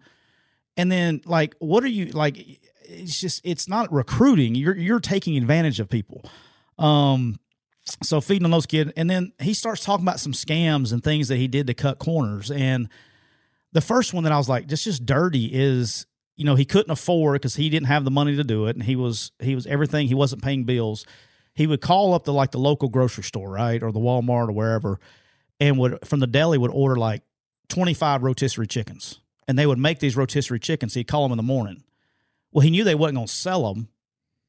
[0.77, 2.37] and then like what are you like
[2.83, 6.23] it's just it's not recruiting you're you're taking advantage of people
[6.77, 7.37] um
[8.03, 11.27] so feeding on those kids and then he starts talking about some scams and things
[11.27, 12.87] that he did to cut corners and
[13.73, 16.05] the first one that i was like this just dirty is
[16.37, 18.83] you know he couldn't afford because he didn't have the money to do it and
[18.83, 21.05] he was he was everything he wasn't paying bills
[21.53, 24.53] he would call up the like the local grocery store right or the walmart or
[24.53, 24.99] wherever
[25.59, 27.23] and would from the deli would order like
[27.69, 30.93] 25 rotisserie chickens and they would make these rotisserie chickens.
[30.93, 31.83] He'd call them in the morning.
[32.51, 33.87] Well, he knew they wasn't going to sell them.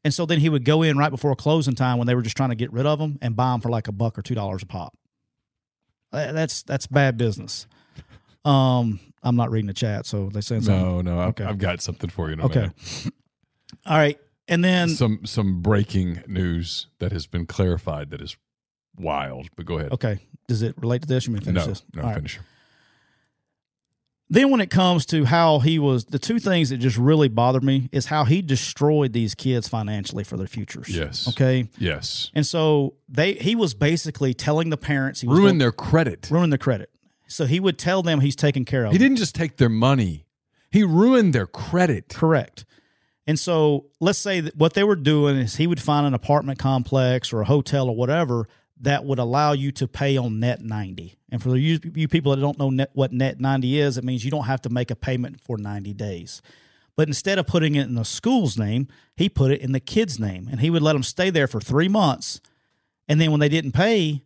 [0.05, 2.36] And so then he would go in right before closing time when they were just
[2.36, 4.34] trying to get rid of them and buy them for like a buck or two
[4.34, 4.97] dollars a pop.
[6.11, 7.66] That's that's bad business.
[8.45, 10.83] Um, I'm not reading the chat, so they saying something.
[10.85, 11.45] No, no, I've, Okay.
[11.45, 12.35] I've got something for you.
[12.35, 12.61] In Okay.
[12.61, 13.12] minute.
[13.87, 14.18] All right,
[14.49, 18.37] and then some some breaking news that has been clarified that is
[18.97, 19.49] wild.
[19.57, 19.93] But go ahead.
[19.93, 20.18] okay,
[20.49, 21.26] does it relate to this?
[21.26, 21.83] You mean finish no, this?
[21.95, 22.14] no, All right.
[22.16, 22.39] finish.
[24.31, 27.64] Then when it comes to how he was, the two things that just really bothered
[27.64, 30.89] me is how he destroyed these kids financially for their futures.
[30.91, 31.26] Yes.
[31.29, 31.70] Okay.
[31.79, 32.31] Yes.
[32.35, 36.29] And so they he was basically telling the parents he was Ruin gonna- their credit.
[36.31, 36.91] ruin their credit.
[37.29, 40.26] So he would tell them he's taking care of He didn't just take their money.
[40.70, 42.09] He ruined their credit.
[42.09, 42.64] Correct.
[43.26, 46.59] And so let's say that what they were doing is he would find an apartment
[46.59, 48.49] complex or a hotel or whatever
[48.81, 51.14] that would allow you to pay on net 90.
[51.31, 54.24] And for you, you people that don't know net, what net 90 is, it means
[54.24, 56.41] you don't have to make a payment for 90 days.
[56.97, 60.18] But instead of putting it in the school's name, he put it in the kid's
[60.18, 60.49] name.
[60.51, 62.41] And he would let them stay there for three months.
[63.09, 64.22] And then when they didn't pay,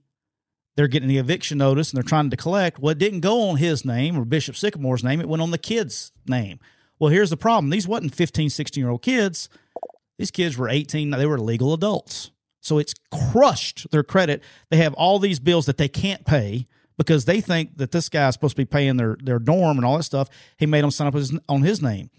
[0.77, 2.79] they're getting the eviction notice and they're trying to collect.
[2.79, 5.21] Well, it didn't go on his name or Bishop Sycamore's name.
[5.21, 6.61] It went on the kid's name.
[6.99, 7.71] Well, here's the problem.
[7.71, 9.49] These wasn't 15, 16 year old kids.
[10.19, 11.11] These kids were 18.
[11.11, 12.31] They were legal adults.
[12.61, 12.95] So it's
[13.33, 14.43] crushed their credit.
[14.71, 16.67] They have all these bills that they can't pay
[16.97, 19.97] because they think that this guy's supposed to be paying their, their dorm and all
[19.97, 20.29] that stuff.
[20.57, 22.11] He made them sign up his, on his name.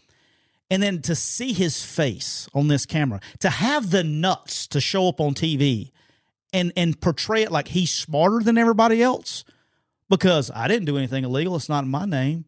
[0.70, 5.08] And then to see his face on this camera, to have the nuts to show
[5.08, 5.92] up on TV
[6.54, 9.44] and and portray it like he's smarter than everybody else
[10.10, 11.56] because I didn't do anything illegal.
[11.56, 12.46] It's not in my name.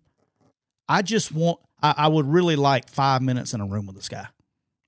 [0.88, 1.60] I just want.
[1.82, 4.28] I, I would really like five minutes in a room with this guy.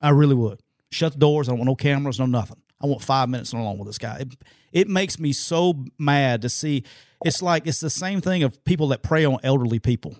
[0.01, 0.59] I really would.
[0.91, 1.49] Shut the doors.
[1.49, 2.61] I don't want no cameras, no nothing.
[2.79, 4.17] I want five minutes alone with this guy.
[4.19, 4.35] It,
[4.71, 6.83] it makes me so mad to see.
[7.25, 10.15] It's like it's the same thing of people that prey on elderly people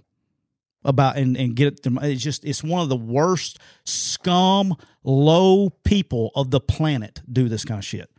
[0.83, 1.99] about and, and get them.
[2.01, 7.63] It's just it's one of the worst scum, low people of the planet do this
[7.63, 8.09] kind of shit.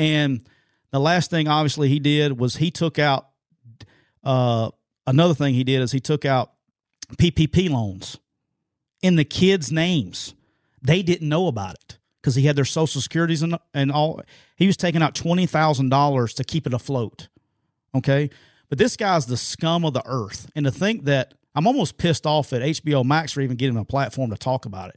[0.00, 0.48] And
[0.92, 3.28] the last thing, obviously, he did was he took out.
[4.24, 4.70] Uh,
[5.06, 6.52] another thing he did is he took out
[7.18, 8.18] PPP loans
[9.02, 10.34] in the kids' names.
[10.80, 14.22] They didn't know about it because he had their social securities and, and all.
[14.56, 17.28] He was taking out twenty thousand dollars to keep it afloat.
[17.94, 18.30] Okay,
[18.70, 22.24] but this guy's the scum of the earth, and to think that I'm almost pissed
[22.24, 24.96] off at HBO Max for even getting a platform to talk about it.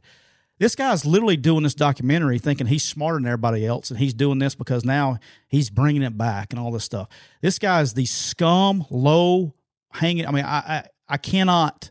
[0.58, 4.38] This guy's literally doing this documentary thinking he's smarter than everybody else, and he's doing
[4.38, 7.08] this because now he's bringing it back and all this stuff.
[7.40, 9.54] This guy's the scum, low
[9.92, 10.26] hanging.
[10.26, 11.90] I mean, I, I, I cannot.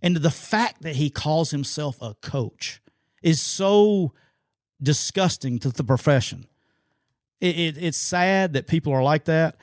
[0.00, 2.80] And the fact that he calls himself a coach
[3.22, 4.12] is so
[4.82, 6.46] disgusting to the profession.
[7.40, 9.56] It, it, it's sad that people are like that.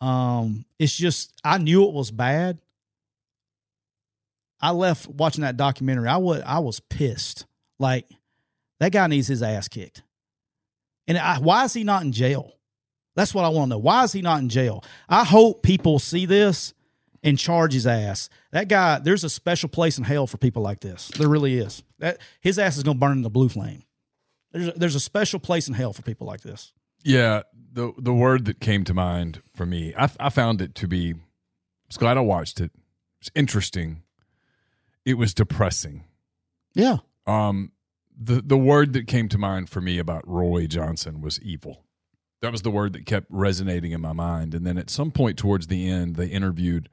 [0.00, 2.58] Um, it's just I knew it was bad.
[4.60, 6.08] I left watching that documentary.
[6.08, 7.46] I was I was pissed.
[7.80, 8.08] Like
[8.78, 10.02] that guy needs his ass kicked.
[11.08, 12.52] And I, why is he not in jail?
[13.16, 13.78] That's what I want to know.
[13.78, 14.84] Why is he not in jail?
[15.08, 16.72] I hope people see this
[17.22, 18.28] and charge his ass.
[18.52, 21.08] That guy, there's a special place in hell for people like this.
[21.08, 21.82] There really is.
[21.98, 23.82] That his ass is going to burn in the blue flame.
[24.52, 26.72] There's a, there's a special place in hell for people like this.
[27.02, 30.88] Yeah, the the word that came to mind for me, I, I found it to
[30.88, 31.12] be.
[31.12, 31.16] I
[31.88, 32.72] was glad I watched it.
[33.20, 34.02] It's interesting.
[35.04, 36.04] It was depressing.
[36.74, 36.98] Yeah.
[37.30, 37.72] Um,
[38.22, 41.84] the the word that came to mind for me about Roy Johnson was evil.
[42.42, 44.54] That was the word that kept resonating in my mind.
[44.54, 46.88] And then at some point towards the end, they interviewed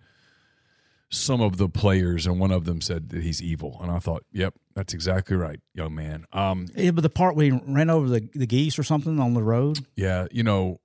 [1.09, 3.77] some of the players, and one of them said that he's evil.
[3.81, 6.25] And I thought, yep, that's exactly right, young man.
[6.33, 9.33] Um, Yeah, but the part where he ran over the, the geese or something on
[9.33, 9.79] the road.
[9.95, 10.81] yeah, you know,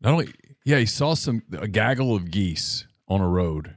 [0.00, 0.32] not only
[0.64, 3.76] yeah, he saw some a gaggle of geese on a road,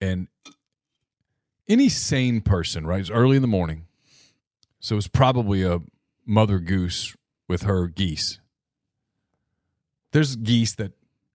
[0.00, 0.28] and
[1.68, 3.00] any sane person, right?
[3.00, 3.86] It's early in the morning,
[4.80, 5.80] so it's probably a
[6.24, 7.16] mother goose
[7.48, 8.40] with her geese.
[10.12, 10.92] There's geese that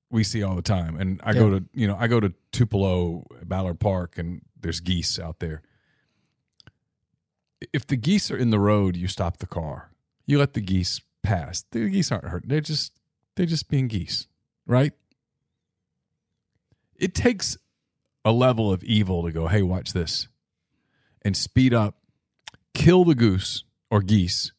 [0.09, 3.25] we see all the time, and I go to you know I go to Tupelo
[3.43, 5.61] Ballard Park, and there's geese out there.
[7.73, 9.91] If the geese are in the road, you stop the car.
[10.25, 11.63] You let the geese pass.
[11.71, 12.43] The geese aren't hurt.
[12.47, 12.93] They're just
[13.35, 14.27] they're just being geese,
[14.65, 14.93] right?
[16.97, 17.57] It takes
[18.23, 20.27] a level of evil to go, hey, watch this,
[21.23, 21.97] and speed up,
[22.73, 24.51] kill the goose or geese,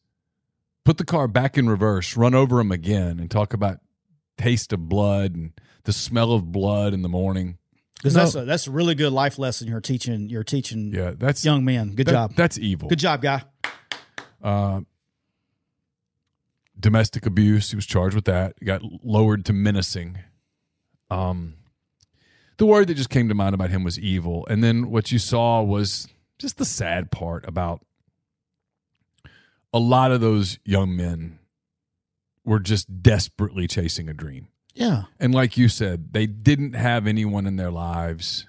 [0.85, 3.79] put the car back in reverse, run over them again, and talk about
[4.37, 5.53] taste of blood and
[5.85, 7.57] the smell of blood in the morning.
[7.95, 8.23] Because No.
[8.23, 10.27] that's a that's a really good life lesson you're teaching.
[10.29, 11.95] You're teaching Yeah, that's young man.
[11.95, 12.35] Good that- job.
[12.35, 12.89] That's evil.
[12.89, 13.43] Good job, guy.
[14.41, 14.81] Uh,
[16.79, 17.69] domestic abuse.
[17.69, 18.55] He was charged with that.
[18.59, 20.17] He got lowered to menacing.
[21.09, 21.55] Um,
[22.57, 25.19] the word that just came to mind about him was evil, and then what you
[25.19, 27.85] saw was just the sad part about
[29.73, 31.39] a lot of those young men
[32.45, 34.47] were just desperately chasing a dream.
[34.75, 35.03] Yeah.
[35.19, 38.47] And like you said, they didn't have anyone in their lives.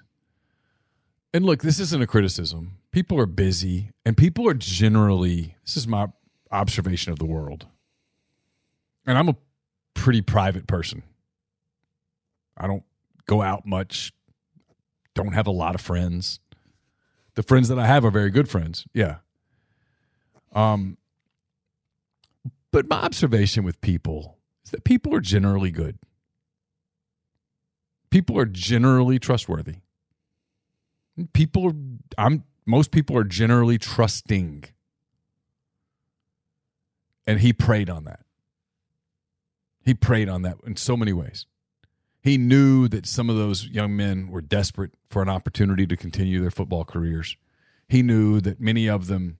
[1.33, 2.77] And look, this isn't a criticism.
[2.91, 6.07] People are busy, and people are generally, this is my
[6.51, 7.67] observation of the world.
[9.05, 9.35] And I'm a
[9.93, 11.03] pretty private person.
[12.57, 12.83] I don't
[13.25, 14.13] go out much,
[15.13, 16.39] don't have a lot of friends.
[17.35, 18.85] The friends that I have are very good friends.
[18.93, 19.17] Yeah.
[20.53, 20.97] Um,
[22.71, 25.97] but my observation with people is that people are generally good.
[28.09, 29.77] People are generally trustworthy.
[31.33, 31.73] People are
[32.17, 34.65] I'm most people are generally trusting.
[37.27, 38.21] And he preyed on that.
[39.83, 41.45] He preyed on that in so many ways.
[42.25, 46.41] He knew that some of those young men were desperate for an opportunity to continue
[46.41, 47.37] their football careers.
[47.87, 49.37] He knew that many of them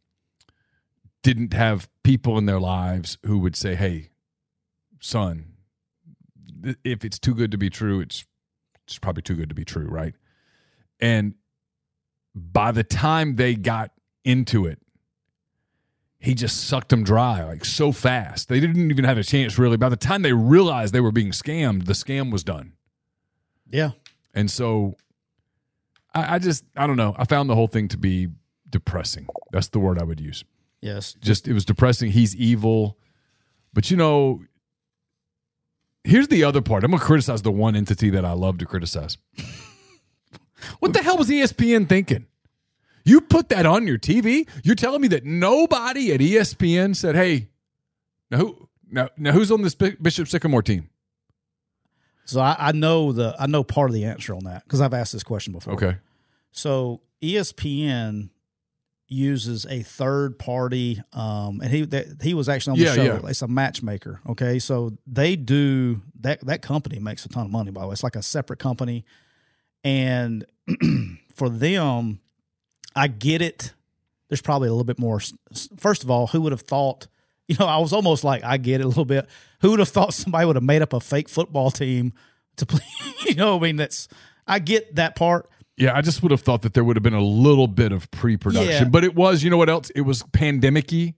[1.23, 4.11] didn't have people in their lives who would say, "Hey,
[5.01, 5.53] son,
[6.83, 8.23] if it's too good to be true, it's
[8.83, 10.13] it's probably too good to be true, right?"
[10.99, 11.33] And
[12.35, 14.79] by the time they got into it,
[16.25, 18.49] he just sucked them dry like so fast.
[18.49, 19.77] They didn't even have a chance really.
[19.77, 22.73] By the time they realized they were being scammed, the scam was done.
[23.69, 23.91] Yeah.
[24.33, 24.95] And so
[26.13, 27.15] I, I just I don't know.
[27.17, 28.29] I found the whole thing to be
[28.69, 29.27] depressing.
[29.51, 30.43] That's the word I would use.
[30.81, 31.15] Yes.
[31.21, 32.11] Just it was depressing.
[32.11, 32.97] He's evil.
[33.73, 34.41] But you know,
[36.03, 36.83] here's the other part.
[36.83, 39.17] I'm gonna criticize the one entity that I love to criticize.
[40.79, 42.25] What the hell was ESPN thinking?
[43.05, 44.47] You put that on your TV?
[44.63, 47.47] You're telling me that nobody at ESPN said, "Hey,
[48.31, 50.89] now who now, now who's on this Bishop Sycamore team?"
[52.25, 54.93] So I, I know the I know part of the answer on that because I've
[54.93, 55.73] asked this question before.
[55.75, 55.97] Okay.
[56.51, 58.29] So ESPN
[59.07, 63.03] uses a third party, um, and he that, he was actually on the Yeah, show.
[63.03, 63.29] yeah.
[63.29, 64.19] It's a matchmaker.
[64.27, 66.41] Okay, so they do that.
[66.47, 67.69] That company makes a ton of money.
[67.69, 69.05] By the way, it's like a separate company,
[69.83, 70.43] and
[71.35, 72.19] for them,
[72.95, 73.73] I get it.
[74.29, 75.19] There's probably a little bit more.
[75.77, 77.07] First of all, who would have thought?
[77.47, 79.27] You know, I was almost like, I get it a little bit.
[79.61, 82.13] Who would have thought somebody would have made up a fake football team
[82.55, 82.81] to play?
[83.27, 84.07] You know, I mean, that's
[84.47, 85.47] I get that part.
[85.77, 88.09] Yeah, I just would have thought that there would have been a little bit of
[88.09, 88.89] pre-production, Yeah.
[88.89, 89.91] but it was, you know what else?
[89.91, 91.13] It was pandemic-y.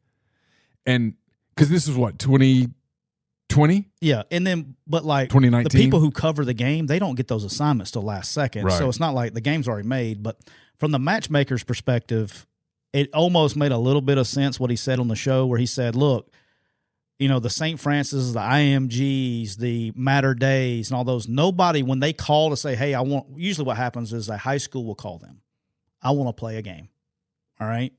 [0.85, 1.13] And
[1.55, 3.87] cuz this is what 2020?
[4.01, 5.69] Yeah, and then but like 2019?
[5.69, 8.65] the people who cover the game, they don't get those assignments till last second.
[8.65, 8.77] Right.
[8.77, 10.21] So it's not like the game's already made.
[10.23, 10.37] But
[10.77, 12.45] from the matchmaker's perspective,
[12.93, 15.59] it almost made a little bit of sense what he said on the show, where
[15.59, 16.31] he said, "Look,
[17.19, 17.79] you know the St.
[17.79, 21.27] Francis, the IMGs, the Mater Deis, and all those.
[21.27, 24.57] Nobody when they call to say, "Hey, I want." Usually, what happens is a high
[24.57, 25.41] school will call them.
[26.01, 26.89] I want to play a game.
[27.59, 27.91] All right.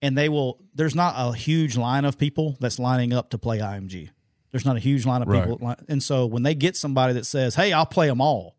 [0.00, 3.58] And they will, there's not a huge line of people that's lining up to play
[3.58, 4.10] IMG.
[4.52, 5.58] There's not a huge line of people.
[5.68, 8.54] li- And so when they get somebody that says, hey, I'll play them all,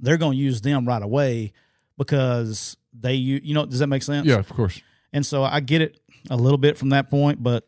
[0.00, 1.52] they're going to use them right away
[1.96, 4.26] because they, you you know, does that make sense?
[4.26, 4.80] Yeah, of course.
[5.12, 5.98] And so I get it
[6.30, 7.66] a little bit from that point, but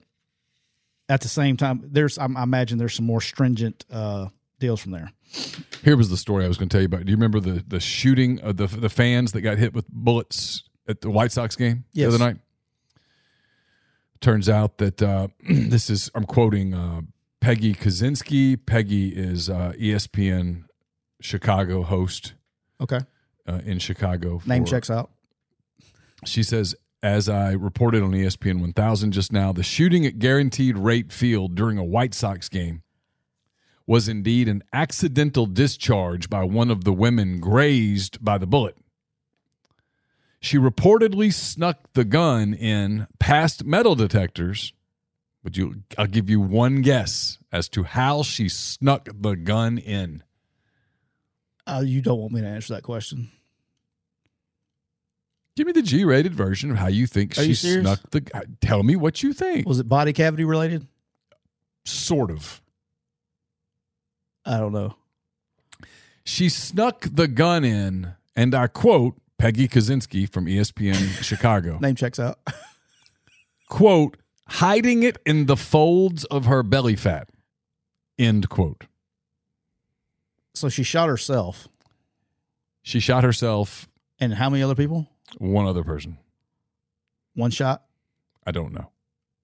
[1.08, 4.28] at the same time, there's, I, I imagine there's some more stringent uh,
[4.60, 5.10] deals from there.
[5.82, 7.04] Here was the story I was going to tell you about.
[7.04, 10.62] Do you remember the the shooting of the the fans that got hit with bullets
[10.86, 12.10] at the White Sox game Yes.
[12.10, 12.36] the other night?
[14.20, 17.00] Turns out that uh, this is I'm quoting uh,
[17.40, 18.56] Peggy Kusinski.
[18.64, 20.64] Peggy is uh, ESPN
[21.20, 22.34] Chicago host
[22.80, 23.00] Okay.
[23.48, 24.40] uh, in Chicago.
[24.46, 25.10] Name checks out.
[26.24, 31.12] She says, as I reported on ESPN 1000 just now, the shooting at Guaranteed Rate
[31.12, 32.82] Field during a White Sox game
[33.86, 38.76] was indeed an accidental discharge by one of the women grazed by the bullet.
[40.40, 44.72] She reportedly snuck the gun in past metal detectors.
[45.44, 45.82] Would you?
[45.98, 50.22] I'll give you one guess as to how she snuck the gun in.
[51.66, 53.30] Uh, you don't want me to answer that question.
[55.56, 57.82] Give me the G-rated version of how you think Are she you serious?
[57.86, 58.26] snuck the.
[58.34, 59.68] uh, Tell me what you think.
[59.68, 60.86] Was it body cavity related?
[61.84, 62.62] Sort of.
[64.46, 64.94] I don't know.
[66.24, 71.78] She snuck the gun in, and I quote Peggy Kusinski from ESPN Chicago.
[71.80, 72.38] Name checks out.
[73.68, 74.16] quote,
[74.48, 77.28] hiding it in the folds of her belly fat.
[78.18, 78.84] End quote.
[80.54, 81.68] So she shot herself.
[82.82, 83.88] She shot herself,
[84.20, 85.08] And how many other people?
[85.38, 86.18] One other person.
[87.34, 87.82] One shot.
[88.46, 88.90] I don't know.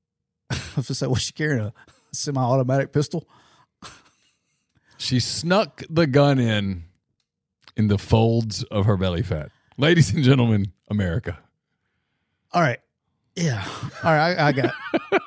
[0.50, 1.72] I was just say, was she carrying a
[2.12, 3.28] semi-automatic pistol?
[4.98, 6.84] She snuck the gun in
[7.76, 9.50] in the folds of her belly fat.
[9.76, 11.38] Ladies and gentlemen, America.
[12.52, 12.80] All right.
[13.36, 13.64] Yeah.
[14.02, 14.36] All right.
[14.36, 14.74] I, I got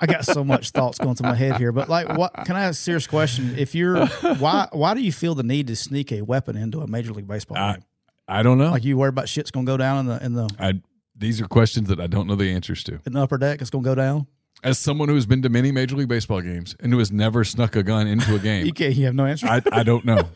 [0.02, 1.72] I got so much thoughts going through my head here.
[1.72, 3.56] But like what can I ask a serious question?
[3.58, 6.88] If you're why why do you feel the need to sneak a weapon into a
[6.88, 7.84] major league baseball I, game?
[8.32, 8.72] I don't know.
[8.72, 10.82] Like you worried about shit's gonna go down in the in the I,
[11.16, 13.00] these are questions that I don't know the answers to.
[13.06, 14.28] in the upper deck, it's gonna go down?
[14.64, 17.44] As someone who has been to many Major League Baseball games and who has never
[17.44, 19.48] snuck a gun into a game, You can't you have no answer.
[19.48, 20.30] I, I don't know.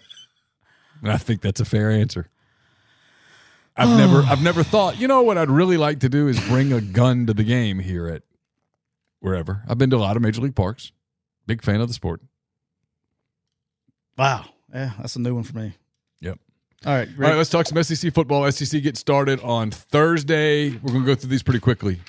[1.01, 2.29] And I think that's a fair answer.
[3.77, 6.73] I've never I've never thought, you know what I'd really like to do is bring
[6.73, 8.23] a gun to the game here at
[9.19, 9.63] wherever.
[9.69, 10.91] I've been to a lot of major league parks.
[11.47, 12.21] Big fan of the sport.
[14.17, 14.45] wow.
[14.73, 15.73] Yeah, that's a new one for me.
[16.85, 17.07] All right.
[17.07, 18.49] All right, let's talk some SEC football.
[18.51, 20.69] SEC gets started on Thursday.
[20.71, 21.99] We're going to go through these pretty quickly.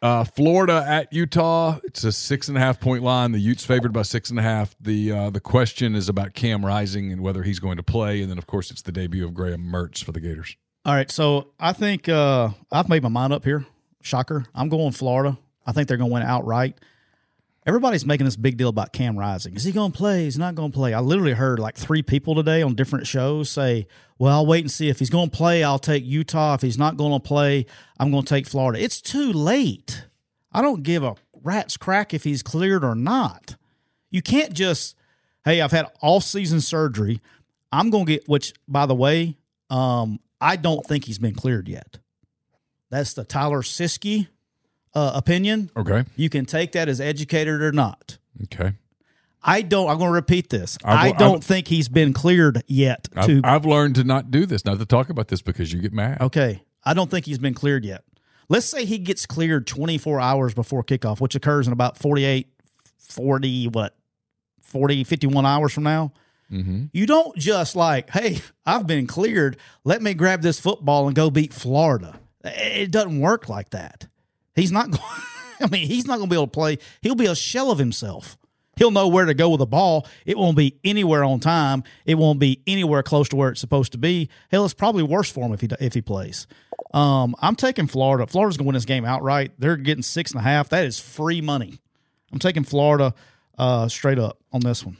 [0.00, 1.78] Uh, Florida at Utah.
[1.82, 3.32] It's a six and a half point line.
[3.32, 4.76] The Utes favored by six and a half.
[4.80, 8.30] The uh, the question is about Cam Rising and whether he's going to play, and
[8.30, 10.56] then of course it's the debut of Graham Mertz for the Gators.
[10.84, 13.66] All right, so I think uh, I've made my mind up here.
[14.02, 14.44] Shocker.
[14.54, 15.36] I'm going Florida.
[15.66, 16.78] I think they're going to win outright.
[17.68, 19.54] Everybody's making this big deal about Cam Rising.
[19.54, 20.24] Is he going to play?
[20.24, 20.94] He's not going to play.
[20.94, 23.86] I literally heard like three people today on different shows say,
[24.18, 24.88] well, I'll wait and see.
[24.88, 26.54] If he's going to play, I'll take Utah.
[26.54, 27.66] If he's not going to play,
[28.00, 28.82] I'm going to take Florida.
[28.82, 30.06] It's too late.
[30.50, 33.56] I don't give a rat's crack if he's cleared or not.
[34.10, 34.96] You can't just,
[35.44, 37.20] hey, I've had all season surgery.
[37.70, 39.36] I'm going to get, which, by the way,
[39.68, 41.98] um, I don't think he's been cleared yet.
[42.88, 44.28] That's the Tyler Siskey
[44.98, 45.70] uh, opinion.
[45.76, 46.04] Okay.
[46.16, 48.18] You can take that as educated or not.
[48.44, 48.72] Okay.
[49.42, 49.88] I don't.
[49.88, 50.76] I'm going to repeat this.
[50.84, 53.08] I've- I don't I've- think he's been cleared yet.
[53.22, 55.80] To I've, I've learned to not do this, not to talk about this because you
[55.80, 56.20] get mad.
[56.20, 58.02] okay, I don't think he's been cleared yet.
[58.48, 62.48] Let's say he gets cleared 24 hours before kickoff, which occurs in about 48,
[62.98, 63.94] 40 what,
[64.62, 66.12] 40, 51 hours from now.
[66.50, 66.84] Mm-hmm.
[66.92, 69.58] You don't just like, hey, I've been cleared.
[69.84, 72.18] Let me grab this football and go beat Florida.
[72.42, 74.06] It doesn't work like that.
[74.58, 75.02] He's not going.
[75.60, 76.78] I mean, he's not going to be able to play.
[77.02, 78.38] He'll be a shell of himself.
[78.76, 80.06] He'll know where to go with the ball.
[80.24, 81.82] It won't be anywhere on time.
[82.06, 84.28] It won't be anywhere close to where it's supposed to be.
[84.50, 86.46] Hell, it's probably worse for him if he if he plays.
[86.94, 88.26] Um, I'm taking Florida.
[88.28, 89.52] Florida's going to win this game outright.
[89.58, 90.68] They're getting six and a half.
[90.68, 91.80] That is free money.
[92.32, 93.14] I'm taking Florida
[93.58, 94.96] uh, straight up on this one.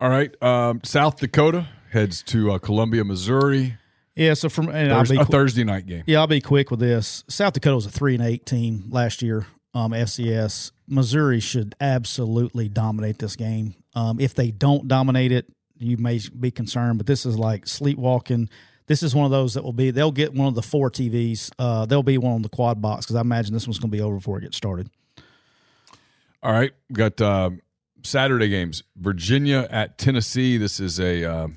[0.00, 0.40] All right.
[0.40, 3.76] Um, South Dakota heads to uh, Columbia, Missouri.
[4.16, 4.34] Yeah.
[4.34, 6.04] So from and I'll be a Thursday night game.
[6.06, 7.22] Yeah, I'll be quick with this.
[7.28, 9.46] South Dakota was a three and eight team last year.
[9.74, 10.72] Um, FCS.
[10.88, 13.74] Missouri should absolutely dominate this game.
[13.94, 15.46] Um, if they don't dominate it,
[15.78, 16.98] you may be concerned.
[16.98, 18.48] But this is like sleepwalking.
[18.86, 19.90] This is one of those that will be.
[19.90, 21.50] They'll get one of the four TVs.
[21.58, 23.96] Uh, they'll be one on the quad box because I imagine this one's going to
[23.96, 24.88] be over before it gets started.
[26.42, 26.72] All right.
[26.88, 27.50] We've got uh,
[28.02, 28.84] Saturday games.
[28.96, 30.56] Virginia at Tennessee.
[30.56, 31.48] This is a uh,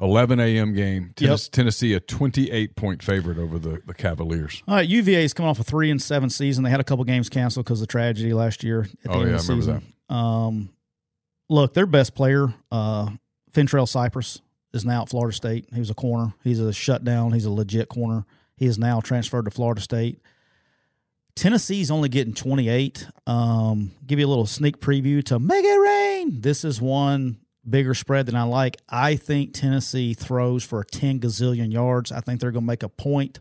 [0.00, 0.74] 11 a.m.
[0.74, 1.12] game.
[1.16, 4.62] Tennes- Tennessee, a 28 point favorite over the, the Cavaliers.
[4.68, 6.64] All right, UVA is coming off a three and seven season.
[6.64, 9.20] They had a couple games canceled because of the tragedy last year at the Oh,
[9.22, 9.92] end yeah, of the I remember season.
[10.08, 10.68] Um,
[11.48, 13.08] look, their best player, uh,
[13.52, 14.40] Fentrell Cypress,
[14.74, 15.66] is now at Florida State.
[15.72, 16.34] He was a corner.
[16.44, 17.32] He's a shutdown.
[17.32, 18.26] He's a legit corner.
[18.58, 20.20] He is now transferred to Florida State.
[21.34, 23.06] Tennessee's only getting 28.
[23.26, 26.40] Um, give you a little sneak preview to Make It Rain.
[26.40, 27.38] This is one
[27.68, 28.76] bigger spread than I like.
[28.88, 32.12] I think Tennessee throws for 10 gazillion yards.
[32.12, 33.40] I think they're going to make a point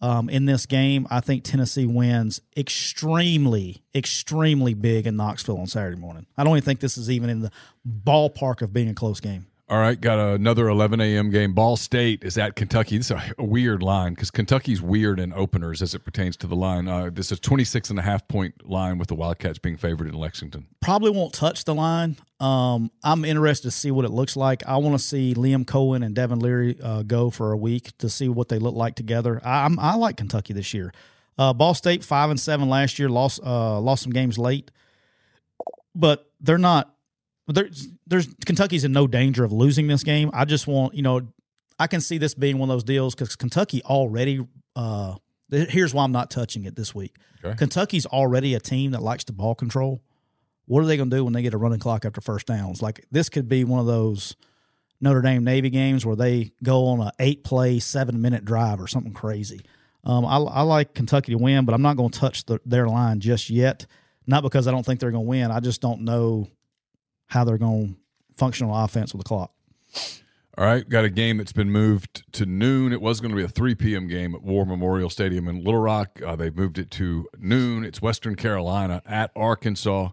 [0.00, 1.06] um, in this game.
[1.10, 6.26] I think Tennessee wins extremely, extremely big in Knoxville on Saturday morning.
[6.36, 7.50] I don't even think this is even in the
[7.86, 9.46] ballpark of being a close game.
[9.68, 11.28] All right, got another 11 a.m.
[11.30, 11.52] game.
[11.52, 12.98] Ball State is at Kentucky.
[12.98, 16.54] This is a, weird line because Kentucky's weird in openers as it pertains to the
[16.54, 16.86] line.
[16.86, 20.14] Uh, this is 26 and a half point line with the Wildcats being favored in
[20.14, 20.68] Lexington.
[20.80, 22.16] Probably won't touch the line.
[22.38, 24.64] Um, I'm interested to see what it looks like.
[24.68, 28.08] I want to see Liam Coen and Devin Leary uh, go for a week to
[28.08, 29.40] see what they look like together.
[29.44, 30.92] I, I like Kentucky this year.
[31.36, 34.70] Uh, Ball State five and seven last year lost uh, lost some games late,
[35.92, 36.92] but they're not.
[37.48, 40.30] There's there's Kentucky's in no danger of losing this game.
[40.32, 41.28] I just want you know
[41.78, 44.46] I can see this being one of those deals because Kentucky already.
[44.74, 45.16] Uh,
[45.50, 47.16] th- here's why I'm not touching it this week.
[47.44, 47.56] Okay.
[47.56, 50.02] Kentucky's already a team that likes to ball control.
[50.66, 52.82] What are they going to do when they get a running clock after first downs?
[52.82, 54.34] Like this could be one of those
[55.00, 58.86] Notre Dame Navy games where they go on a eight play seven minute drive or
[58.86, 59.60] something crazy.
[60.04, 62.88] Um, I, I like Kentucky to win, but I'm not going to touch the, their
[62.88, 63.86] line just yet.
[64.26, 65.50] Not because I don't think they're going to win.
[65.50, 66.48] I just don't know
[67.26, 69.52] how they're going to function on offense with the clock.
[70.58, 72.90] All right, got a game that's been moved to noon.
[72.90, 74.08] It was going to be a 3 p.m.
[74.08, 76.18] game at War Memorial Stadium in Little Rock.
[76.24, 77.84] Uh, they've moved it to noon.
[77.84, 80.10] It's Western Carolina at Arkansas.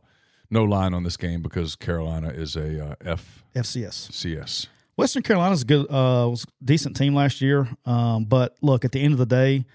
[0.50, 3.16] No line on this game because Carolina is a uh,
[3.56, 4.12] FCS.
[4.12, 4.68] CS.
[4.98, 7.68] Western Carolina's a good, uh, was a decent team last year.
[7.86, 9.66] Um, but look, at the end of the day,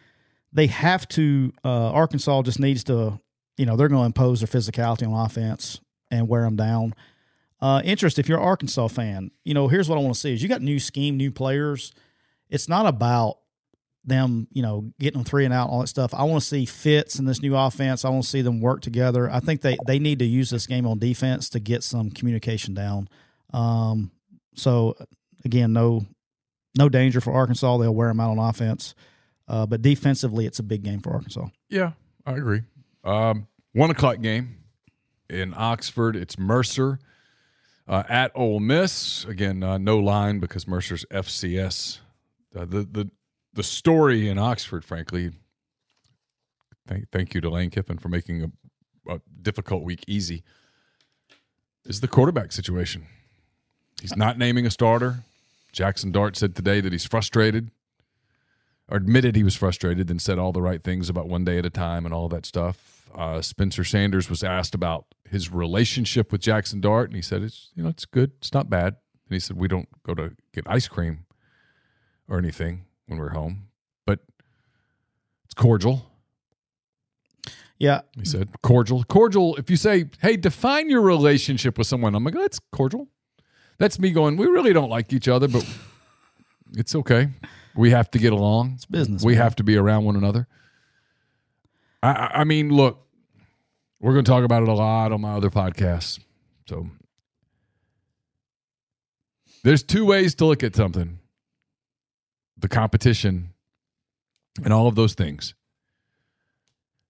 [0.52, 1.50] they have to.
[1.64, 3.18] Uh, Arkansas just needs to,
[3.56, 5.80] you know, they're going to impose their physicality on offense
[6.10, 6.94] and wear them down.
[7.60, 10.32] Uh, interest, if you're an Arkansas fan, you know, here's what I want to see:
[10.32, 11.92] is you got new scheme, new players.
[12.48, 13.38] It's not about
[14.04, 16.14] them, you know, getting them three and out, all that stuff.
[16.14, 18.04] I want to see fits in this new offense.
[18.04, 19.30] I want to see them work together.
[19.30, 22.74] I think they they need to use this game on defense to get some communication
[22.74, 23.08] down.
[23.52, 24.10] Um,
[24.54, 24.96] so
[25.44, 26.06] again, no
[26.76, 27.76] no danger for Arkansas.
[27.78, 28.94] They'll wear them out on offense,
[29.46, 31.46] uh, but defensively, it's a big game for Arkansas.
[31.68, 31.92] Yeah,
[32.24, 32.62] I agree.
[33.04, 34.56] Um, one o'clock game
[35.28, 36.16] in Oxford.
[36.16, 36.98] It's Mercer
[37.88, 39.24] uh, at Ole Miss.
[39.24, 41.98] Again, uh, no line because Mercer's FCS.
[42.54, 43.10] Uh, the the
[43.54, 45.32] the story in Oxford, frankly.
[46.86, 48.52] Thank thank you to Lane Kiffin for making
[49.08, 50.42] a, a difficult week easy.
[51.84, 53.06] Is the quarterback situation?
[54.00, 55.24] He's not naming a starter.
[55.72, 57.70] Jackson Dart said today that he's frustrated
[58.88, 61.66] or admitted he was frustrated, then said all the right things about one day at
[61.66, 63.06] a time and all that stuff.
[63.14, 67.70] Uh, Spencer Sanders was asked about his relationship with Jackson Dart, and he said it's
[67.74, 68.96] you know it's good, it's not bad.
[69.28, 71.24] And he said we don't go to get ice cream
[72.28, 73.68] or anything when we're home,
[74.06, 74.20] but
[75.44, 76.04] it's cordial.
[77.78, 79.54] Yeah, He said cordial, cordial.
[79.56, 83.06] If you say, "Hey, define your relationship with someone," I'm like, oh, "That's cordial."
[83.78, 84.36] That's me going.
[84.36, 85.64] We really don't like each other, but
[86.76, 87.28] it's okay.
[87.76, 88.72] We have to get along.
[88.74, 89.42] It's business, We man.
[89.42, 90.48] have to be around one another.
[92.02, 93.06] I- I, I mean, look,
[94.00, 96.20] we're going to talk about it a lot on my other podcasts.
[96.68, 96.88] So
[99.62, 101.18] There's two ways to look at something
[102.56, 103.54] the competition
[104.64, 105.54] and all of those things.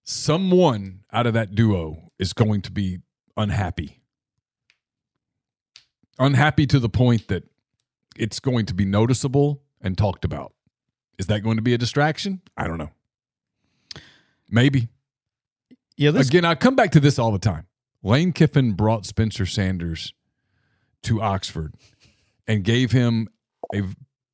[0.03, 2.99] Someone out of that duo is going to be
[3.35, 3.99] unhappy.
[6.19, 7.43] Unhappy to the point that
[8.15, 10.53] it's going to be noticeable and talked about.
[11.17, 12.41] Is that going to be a distraction?
[12.57, 12.91] I don't know.
[14.49, 14.89] Maybe.
[15.99, 17.67] Yeah, this Again, I come back to this all the time.
[18.01, 20.13] Lane Kiffin brought Spencer Sanders
[21.03, 21.73] to Oxford
[22.47, 23.27] and gave him
[23.75, 23.83] a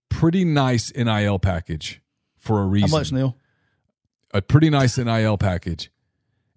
[0.07, 2.03] pretty nice NIL package
[2.37, 2.89] for a reason.
[2.91, 3.35] how much, Neal?
[4.31, 5.89] A pretty nice NIL package.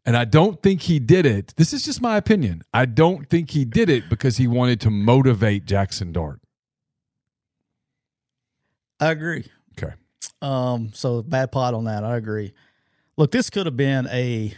[0.05, 1.55] And I don't think he did it.
[1.57, 2.61] This is just my opinion.
[2.75, 6.43] I don't think he did it because he wanted to motivate Jackson Dart.
[9.01, 9.47] I agree.
[9.73, 9.95] Okay.
[10.43, 12.05] Um, so bad pot on that.
[12.05, 12.53] I agree.
[13.17, 14.53] Look, this could have been a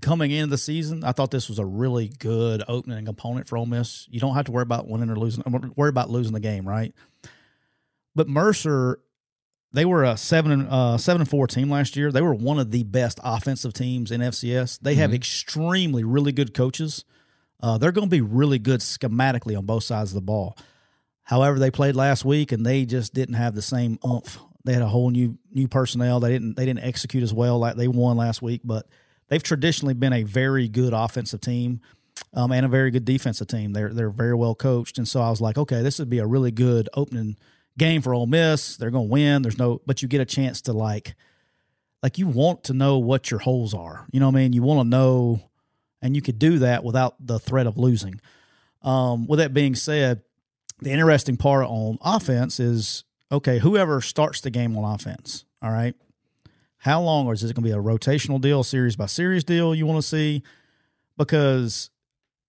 [0.00, 1.04] coming into the season.
[1.04, 4.06] I thought this was a really good opening opponent for Ole Miss.
[4.10, 5.42] You don't have to worry about winning or losing.
[5.76, 6.94] Worry about losing the game, right?
[8.14, 9.00] But Mercer,
[9.72, 12.12] they were a seven uh, seven and four team last year.
[12.12, 14.80] They were one of the best offensive teams in FCS.
[14.80, 17.04] They have extremely really good coaches.
[17.62, 20.56] Uh, they're going to be really good schematically on both sides of the ball.
[21.22, 24.38] However, they played last week and they just didn't have the same oomph.
[24.64, 26.20] They had a whole new new personnel.
[26.20, 28.86] They didn't they didn't execute as well like they won last week, but
[29.30, 31.80] they've traditionally been a very good offensive team
[32.34, 33.72] um, and a very good defensive team.
[33.72, 36.26] They're they're very well coached, and so I was like, okay, this would be a
[36.26, 37.36] really good opening
[37.78, 38.76] game for Ole Miss.
[38.76, 39.42] They're going to win.
[39.42, 41.14] There's no, but you get a chance to like,
[42.02, 44.06] like you want to know what your holes are.
[44.12, 44.52] You know what I mean?
[44.52, 45.40] You want to know,
[46.02, 48.20] and you could do that without the threat of losing.
[48.82, 50.22] Um, with that being said,
[50.80, 55.94] the interesting part on offense is okay, whoever starts the game on offense, all right,
[56.80, 59.74] how long or is it going to be a rotational deal, series by series deal
[59.74, 60.42] you want to see?
[61.16, 61.90] Because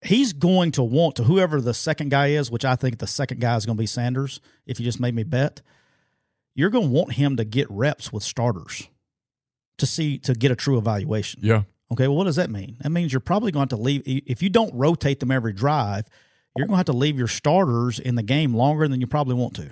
[0.02, 3.40] he's going to want to, whoever the second guy is, which I think the second
[3.40, 5.62] guy is going to be Sanders, if you just made me bet,
[6.54, 8.88] you're going to want him to get reps with starters
[9.78, 11.40] to see, to get a true evaluation.
[11.42, 11.62] Yeah.
[11.92, 12.78] Okay, well, what does that mean?
[12.80, 16.06] That means you're probably going to leave if you don't rotate them every drive.
[16.56, 19.34] You're going to have to leave your starters in the game longer than you probably
[19.34, 19.70] want to,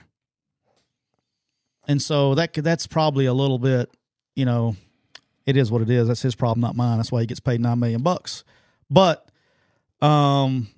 [1.88, 3.90] and so that could, that's probably a little bit,
[4.34, 4.76] you know,
[5.46, 6.08] it is what it is.
[6.08, 6.98] That's his problem, not mine.
[6.98, 8.44] That's why he gets paid nine million bucks.
[8.88, 9.28] But,
[10.00, 10.68] um,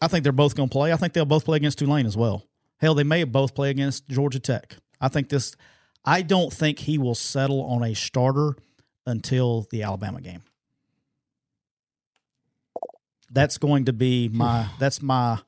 [0.00, 0.92] I think they're both going to play.
[0.92, 2.44] I think they'll both play against Tulane as well.
[2.78, 4.76] Hell, they may both play against Georgia Tech.
[5.00, 5.54] I think this.
[6.04, 8.56] I don't think he will settle on a starter
[9.06, 10.42] until the Alabama game.
[13.30, 15.38] That's going to be my that's my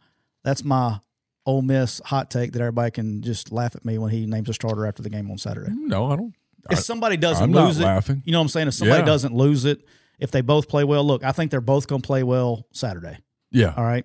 [0.45, 1.01] that's my
[1.45, 4.55] Ole Miss hot take that everybody can just laugh at me when he names a
[4.55, 5.73] starter after the game on Saturday.
[5.75, 6.35] No, I don't.
[6.71, 8.23] If somebody doesn't I'm lose it, laughing.
[8.25, 8.69] you know what I'm saying?
[8.69, 9.07] If somebody Yeah.
[9.07, 9.85] doesn't lose it,
[10.19, 13.19] if they both play well, look, I think they're both going to play well Saturday.
[13.51, 13.75] Yeah.
[13.77, 14.05] All right.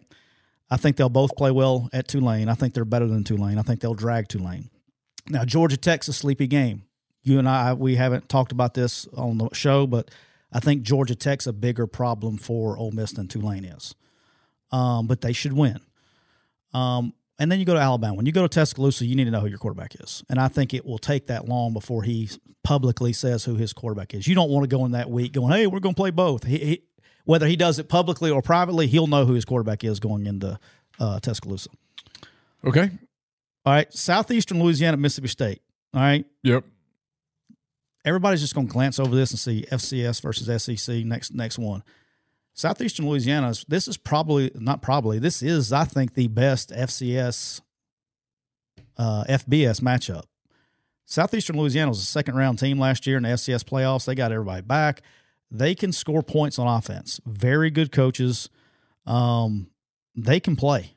[0.72, 2.50] I think they'll both play well at Tulane.
[2.50, 3.58] I think they're better than Tulane.
[3.58, 4.70] I think they'll drag Tulane.
[5.28, 6.84] Now, Georgia Tech's a sleepy game.
[7.24, 10.10] You and I, we haven't talked about this on the show, but
[10.52, 13.94] I think Georgia Tech's a bigger problem for Ole Miss than Tulane is.
[14.72, 15.80] Um, but they should win.
[16.74, 18.14] Um, and then you go to Alabama.
[18.16, 20.24] When you go to Tuscaloosa, you need to know who your quarterback is.
[20.30, 22.30] And I think it will take that long before he
[22.64, 24.28] publicly says who his quarterback is.
[24.28, 26.44] You don't want to go in that week going, "Hey, we're going to play both."
[26.44, 26.84] He, he,
[27.26, 30.60] whether he does it publicly or privately, he'll know who his quarterback is going into
[31.00, 31.70] uh, Tuscaloosa.
[32.66, 32.92] Okay.
[33.66, 35.62] All right, Southeastern Louisiana, Mississippi State.
[35.94, 36.64] All right, Yep.
[38.06, 41.84] everybody's just going to glance over this and see FCS versus SEC next next one.
[42.60, 47.62] Southeastern Louisiana this is probably not probably this is I think the best FCS
[48.98, 50.24] uh, FBS matchup.
[51.06, 54.04] Southeastern Louisiana was a second round team last year in the FCS playoffs.
[54.04, 55.04] They got everybody back.
[55.50, 57.22] They can score points on offense.
[57.26, 58.50] Very good coaches.
[59.06, 59.70] Um,
[60.14, 60.96] they can play,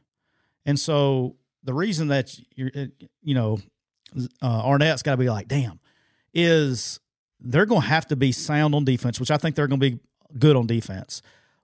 [0.67, 2.73] and so the reason that you're
[3.23, 3.61] you know
[4.43, 5.79] uh, Arnett's got to be like, damn,
[6.35, 6.99] is
[7.39, 9.91] they're going to have to be sound on defense, which I think they're going to
[9.93, 10.01] be
[10.37, 11.23] good on defense.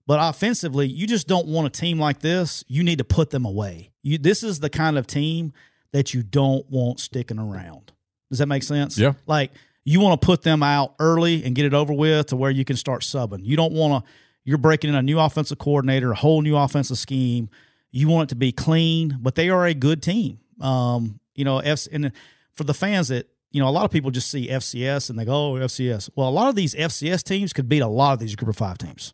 [0.08, 2.64] But offensively, you just don't want a team like this.
[2.66, 3.90] You need to put them away.
[4.02, 5.52] You, this is the kind of team
[5.92, 7.92] that you don't want sticking around.
[8.30, 8.96] Does that make sense?
[8.96, 9.12] Yeah.
[9.26, 9.50] Like
[9.84, 12.64] you want to put them out early and get it over with to where you
[12.64, 13.40] can start subbing.
[13.42, 14.10] You don't want to.
[14.46, 17.50] You're breaking in a new offensive coordinator, a whole new offensive scheme.
[17.90, 20.40] You want it to be clean, but they are a good team.
[20.58, 22.12] Um, you know, F, and
[22.54, 25.26] for the fans that you know, a lot of people just see FCS and they
[25.26, 28.20] go, "Oh, FCS." Well, a lot of these FCS teams could beat a lot of
[28.20, 29.12] these Group of Five teams,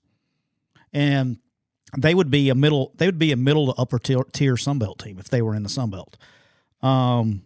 [0.94, 1.38] and
[1.98, 2.92] they would be a middle.
[2.96, 5.62] They would be a middle to upper tier, tier Sunbelt team if they were in
[5.62, 6.14] the Sunbelt.
[6.86, 7.42] Um,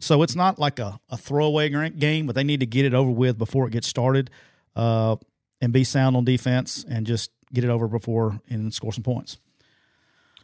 [0.00, 3.10] so it's not like a, a throwaway game, but they need to get it over
[3.10, 4.30] with before it gets started,
[4.76, 5.16] uh,
[5.60, 9.38] and be sound on defense and just get it over before and score some points.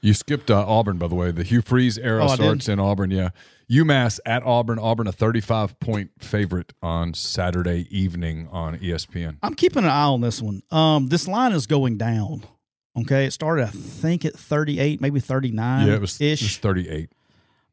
[0.02, 1.30] You skipped uh, Auburn, by the way.
[1.30, 3.10] The Hugh Freeze era Oh, starts in Auburn.
[3.10, 3.30] Yeah,
[3.70, 4.78] UMass at Auburn.
[4.78, 9.36] Auburn a 35 point favorite on Saturday evening on ESPN.
[9.42, 10.62] I'm keeping an eye on this one.
[10.70, 12.44] Um, this line is going down.
[12.98, 16.56] Okay, it started I think at 38, maybe 39 Yeah, it was, it was ish.
[16.58, 17.10] 38.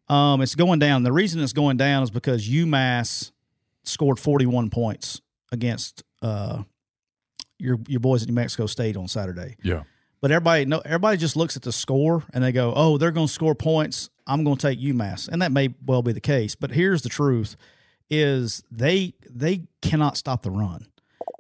[0.10, 1.04] Um, it's going down.
[1.04, 3.32] The reason it's going down is because UMass
[3.84, 5.22] scored 41 points
[5.52, 6.64] against uh
[7.58, 9.56] your your boys at New Mexico State on Saturday.
[9.64, 9.84] Yeah,
[10.22, 13.28] But everybody no everybody just looks at the score and they go, "Oh, they're going
[13.28, 14.10] to score points.
[14.26, 17.10] I'm going to take UMass." And that may well be the case, but here's the
[17.10, 17.56] truth
[18.10, 20.88] is they they cannot stop the run.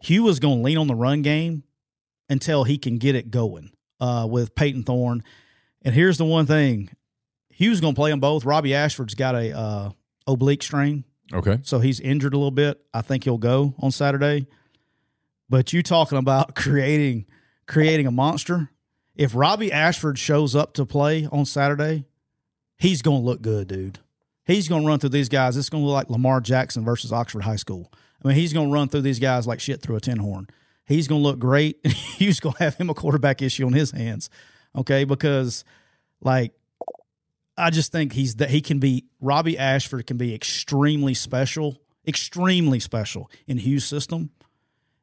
[0.02, 1.64] Hugh is going to lean on the run game
[2.30, 5.24] until he can get it going uh, with Peyton Thorne.
[5.82, 6.90] And here's the one thing.
[7.50, 8.46] Hugh's going to play them both.
[8.46, 9.90] Robbie Ashford's got a uh,
[10.28, 11.60] oblique strain, okay.
[11.64, 12.80] so he's injured a little bit.
[12.94, 14.46] I think he'll go on Saturday.
[15.50, 17.26] But you talking about creating
[17.68, 18.70] creating a monster?
[19.16, 22.06] If Robbie Ashford shows up to play on Saturday,
[22.78, 24.00] he's going to look good, dude.
[24.46, 25.58] He's going to run through these guys.
[25.58, 27.92] It's going to look like Lamar Jackson versus Oxford High School.
[28.24, 30.48] I mean, he's going to run through these guys like shit through a tin horn.
[30.86, 31.86] He's going to look great.
[31.86, 34.30] he's going to have him a quarterback issue on his hands,
[34.76, 35.04] okay?
[35.04, 35.66] Because
[36.22, 36.54] like
[37.58, 42.80] I just think he's that he can be Robbie Ashford can be extremely special, extremely
[42.80, 44.30] special in Hugh's system.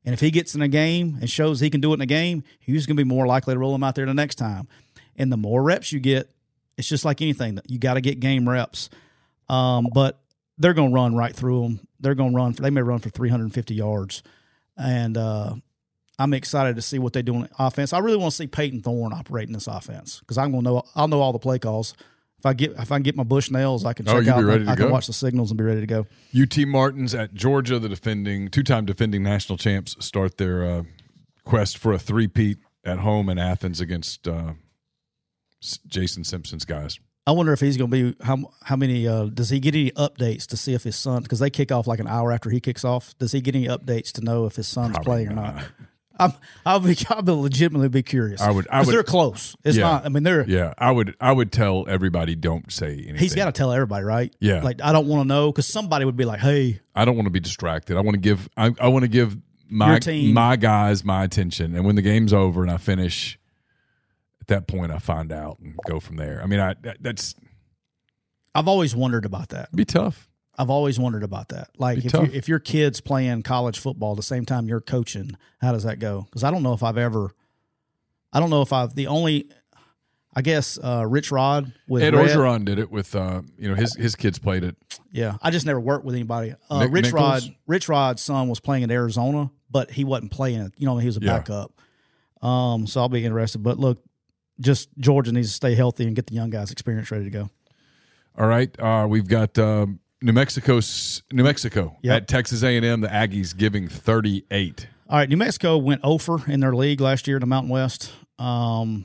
[0.05, 2.07] And if he gets in a game and shows he can do it in a
[2.07, 4.69] game, he's going to be more likely to roll him out there the next time.
[5.17, 6.31] And the more reps you get,
[6.77, 8.91] it's just like anything that you got to get game reps.
[9.49, 10.21] Um, but
[10.59, 11.89] they're going to run right through them.
[12.01, 14.23] They're going to run for they may run for 350 yards,
[14.77, 15.55] and uh,
[16.19, 17.93] I'm excited to see what they do on offense.
[17.93, 20.83] I really want to see Peyton Thorne operating this offense because I'm going to know
[20.95, 21.95] I'll know all the play calls.
[22.45, 24.51] If I get if I can get my bush nails, I can Oh, check you'll
[24.51, 24.59] out.
[24.59, 26.07] to I can watch the signals and be ready to go.
[26.39, 30.83] UT Martins at Georgia, the defending two-time defending national champs, start their uh,
[31.45, 34.53] quest for a three-peat at home in Athens against uh,
[35.87, 36.99] Jason Simpson's guys.
[37.27, 39.91] I wonder if he's going to be how how many uh, does he get any
[39.93, 42.61] updates to see if his son because they kick off like an hour after he
[42.61, 43.17] kicks off.
[43.17, 45.65] Does he get any updates to know if his son's Probably playing or not.
[46.19, 46.33] I'm
[46.65, 48.41] I'll be I'll be legitimately be curious.
[48.41, 49.57] I would- I would- they're close.
[49.65, 49.85] It's Yeah.
[49.85, 50.07] not.
[50.07, 51.17] I mean, they're Yeah, I would.
[51.21, 53.17] I would tell everybody don't say anything.
[53.17, 54.33] he's got to tell everybody, right?
[54.41, 54.63] Yeah.
[54.63, 57.27] Like I don't want to know because somebody would be like, "Hey, I don't want
[57.27, 57.97] to be distracted.
[57.97, 58.49] I want to give.
[58.57, 59.37] I, I want to give
[59.69, 60.33] my team.
[60.35, 61.75] my guys my attention.
[61.75, 63.39] And when the game's over and I finish,
[64.41, 66.41] at that point I find out and go from there.
[66.43, 67.35] I mean, I that, that's
[68.55, 69.75] I've always wondered about that.
[69.75, 70.29] be tough.
[70.57, 71.71] I've always wondered about that.
[71.79, 75.37] Like if you, if your kid's playing college football at the same time you're coaching,
[75.61, 76.23] how does that go?
[76.23, 77.33] Because I don't know if I've ever,
[78.33, 79.51] I don't know if I've the only,
[80.35, 83.75] I guess uh, Rich Rod with Ed Red- Orgeron did it with uh, you know
[83.75, 84.77] his his kids played it.
[85.11, 86.55] Yeah, I just never worked with anybody.
[86.69, 87.21] Uh, Nick Rich Nichols?
[87.21, 90.73] Rod, Rich Rod's son was playing in Arizona, but he wasn't playing it.
[90.77, 91.39] You know, he was a Yeah.
[91.39, 91.73] backup.
[92.43, 93.63] Um, so I'll be interested.
[93.63, 94.03] But look,
[94.61, 97.51] just Georgia needs to stay healthy and get the young guys experience ready to go.
[98.37, 100.81] All right, uh, we've got um, New Mexico,
[101.33, 102.17] New Mexico Yep.
[102.17, 103.01] at Texas A and M.
[103.03, 104.89] The Aggies giving thirty eight.
[105.09, 108.11] All right, New Mexico went over in their league last year in the Mountain West.
[108.39, 109.05] Um,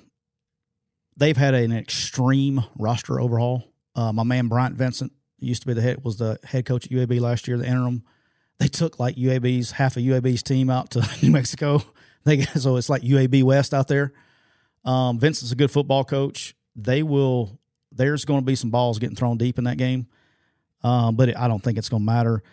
[1.17, 3.65] they've had an extreme roster overhaul.
[3.95, 6.91] Uh, my man Bryant Vincent used to be the head was the head coach at
[6.91, 8.03] UAB last year, the interim.
[8.59, 11.83] They took like UAB's half of UAB's team out to New Mexico.
[12.23, 14.13] They so it's like UAB West out there.
[14.85, 16.55] Um, Vincent's a good football coach.
[16.77, 17.59] They will.
[17.91, 20.07] There's going to be some balls getting thrown deep in that game,
[20.83, 22.43] um, but I don't think it's going to matter.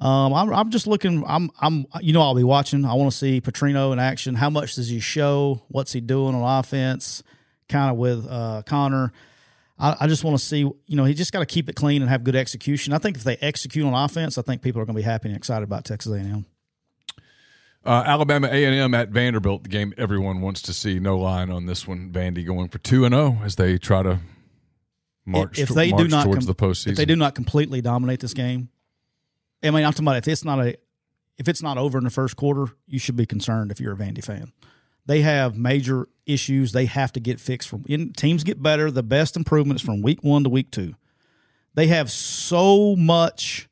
[0.00, 1.24] Um, I'm, I'm just looking.
[1.26, 2.84] I'm, I'm, you know, I'll be watching.
[2.84, 4.34] I want to see Petrino in action.
[4.34, 5.62] How much does he show?
[5.68, 7.22] What's he doing on offense?
[7.68, 9.12] Kind of with uh, Connor.
[9.78, 10.58] I, I just want to see.
[10.60, 12.94] You know, he just got to keep it clean and have good execution.
[12.94, 15.28] I think if they execute on offense, I think people are going to be happy
[15.28, 16.46] and excited about Texas A&M.
[17.84, 20.98] Uh, Alabama A and M at Vanderbilt, the game everyone wants to see.
[20.98, 22.10] No line on this one.
[22.10, 24.20] Vandy going for two and zero as they try to
[25.30, 26.88] march, if they do march not towards com- the postseason.
[26.92, 28.68] If they do not completely dominate this game,
[29.62, 30.76] I mean, I'm talking about if it's not a,
[31.38, 33.96] if it's not over in the first quarter, you should be concerned if you're a
[33.96, 34.52] Vandy fan.
[35.06, 37.68] They have major issues they have to get fixed.
[37.68, 37.84] From
[38.16, 38.90] teams get better.
[38.90, 40.94] The best improvements from week one to week two.
[41.74, 43.68] They have so much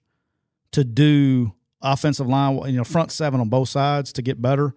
[0.72, 1.52] to do
[1.82, 4.74] offensive line, you know, front seven on both sides to get better,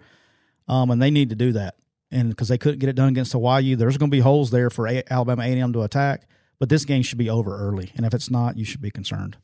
[0.68, 1.76] um, and they need to do that.
[2.12, 4.52] And because they couldn't get it done against the Hawaii, there's going to be holes
[4.52, 6.28] there for a- Alabama A&M to attack.
[6.62, 9.36] But this game should be over early, and if it's not, you should be concerned.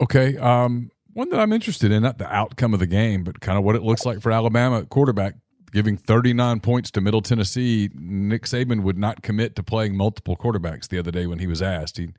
[0.00, 0.36] Okay.
[0.36, 3.64] Um, one that I'm interested in, not the outcome of the game, but kind of
[3.64, 5.34] what it looks like for Alabama quarterback,
[5.72, 7.90] giving 39 points to Middle Tennessee.
[7.94, 11.60] Nick Saban would not commit to playing multiple quarterbacks the other day when he was
[11.60, 11.96] asked.
[11.96, 12.10] He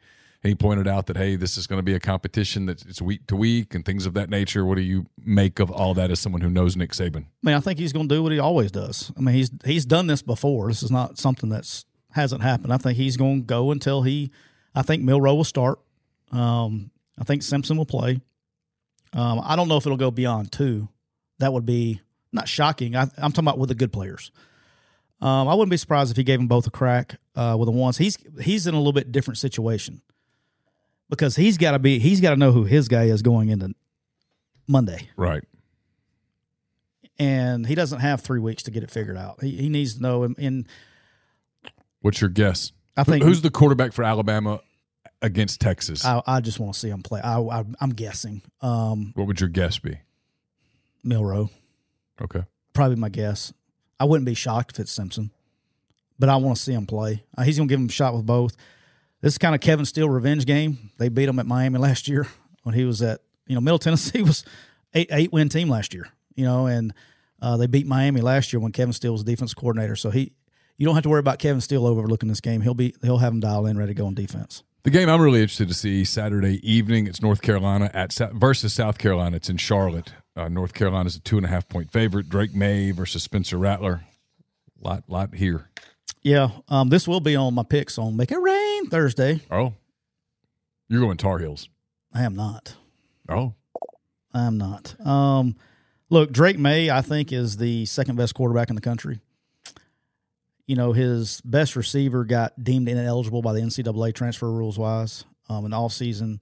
[0.43, 3.28] he pointed out that hey, this is going to be a competition that's it's week
[3.28, 4.66] to week and things of that nature.
[4.66, 7.28] What do you make of all that as someone who knows Nick Saban?
[7.28, 9.14] I mean, I think he's going to do what he always does.
[9.18, 10.68] I mean, he's he's done this before.
[10.68, 12.74] This is not something that's hasn't happened.
[12.74, 14.32] I think he's going to go until he.
[14.76, 15.80] I think Milroe will start.
[16.32, 18.22] Um, I think Simpson will play.
[19.14, 20.88] Um, I don't know if it'll go beyond two.
[21.39, 21.99] That would be
[22.32, 22.95] not shocking.
[22.95, 24.32] I, I'm talking about with the good players.
[25.20, 27.72] Um, I wouldn't be surprised if he gave them both a crack uh, with the
[27.72, 27.97] ones.
[27.97, 30.01] He's he's in a little bit different situation
[31.09, 33.76] because he's got to be he's got to know who his guy is going into
[34.68, 35.43] Monday, Right.
[37.20, 39.41] and he doesn't have three weeks to get it figured out.
[39.43, 40.24] He, he needs to know.
[40.24, 40.68] And, and
[42.02, 42.72] What's your guess?
[42.97, 44.60] I think Who's the quarterback for Alabama
[45.22, 46.04] against Texas?
[46.04, 47.22] I, I just want to see him play.
[47.22, 49.99] I, I I'm guessing um, what would your guess be?
[51.04, 51.49] Milroe
[52.22, 52.43] Okay.
[52.74, 53.54] probably my guess.
[53.99, 55.32] I wouldn't be shocked if it's Simpson,
[56.20, 57.24] but I want to see him play.
[57.38, 58.56] Uh, he's going to give him a shot with both.
[59.22, 60.91] This is kind of Kevin Steele revenge game.
[60.97, 62.28] They beat him at Miami last year
[62.64, 64.43] when he was at you know Middle Tennessee was
[64.93, 66.08] eight eight win team last year.
[66.36, 66.93] You know, and
[67.41, 69.95] uh, they beat Miami last year when Kevin Steele was defense coordinator.
[69.95, 70.34] So he
[70.82, 72.62] you don't have to worry about Kevin Steele overlooking this game.
[72.62, 74.64] He'll be he'll have him dialed in, ready to go on defense.
[74.82, 77.06] The game I'm really interested to see Saturday evening.
[77.06, 79.36] It's North Carolina at versus South Carolina.
[79.36, 80.12] It's in Charlotte.
[80.36, 82.30] Uh, North is a two and a half point favorite.
[82.30, 84.06] Drake Maye versus Spencer Rattler.
[84.82, 85.70] Lot, lot here.
[86.24, 89.42] Yeah, um, this will be on my picks on Make It Rain Thursday.
[89.52, 89.74] Oh,
[90.90, 91.70] you're going Tar Heels.
[92.12, 92.74] I am not.
[93.30, 93.54] Oh,
[94.34, 95.00] I'm not.
[95.06, 95.58] Um,
[96.10, 99.20] look, Drake Maye, I think, is the second best quarterback in the country.
[100.72, 105.26] You know, his best receiver got deemed ineligible by the NCAA transfer rules wise.
[105.49, 106.41] Um, in the offseason,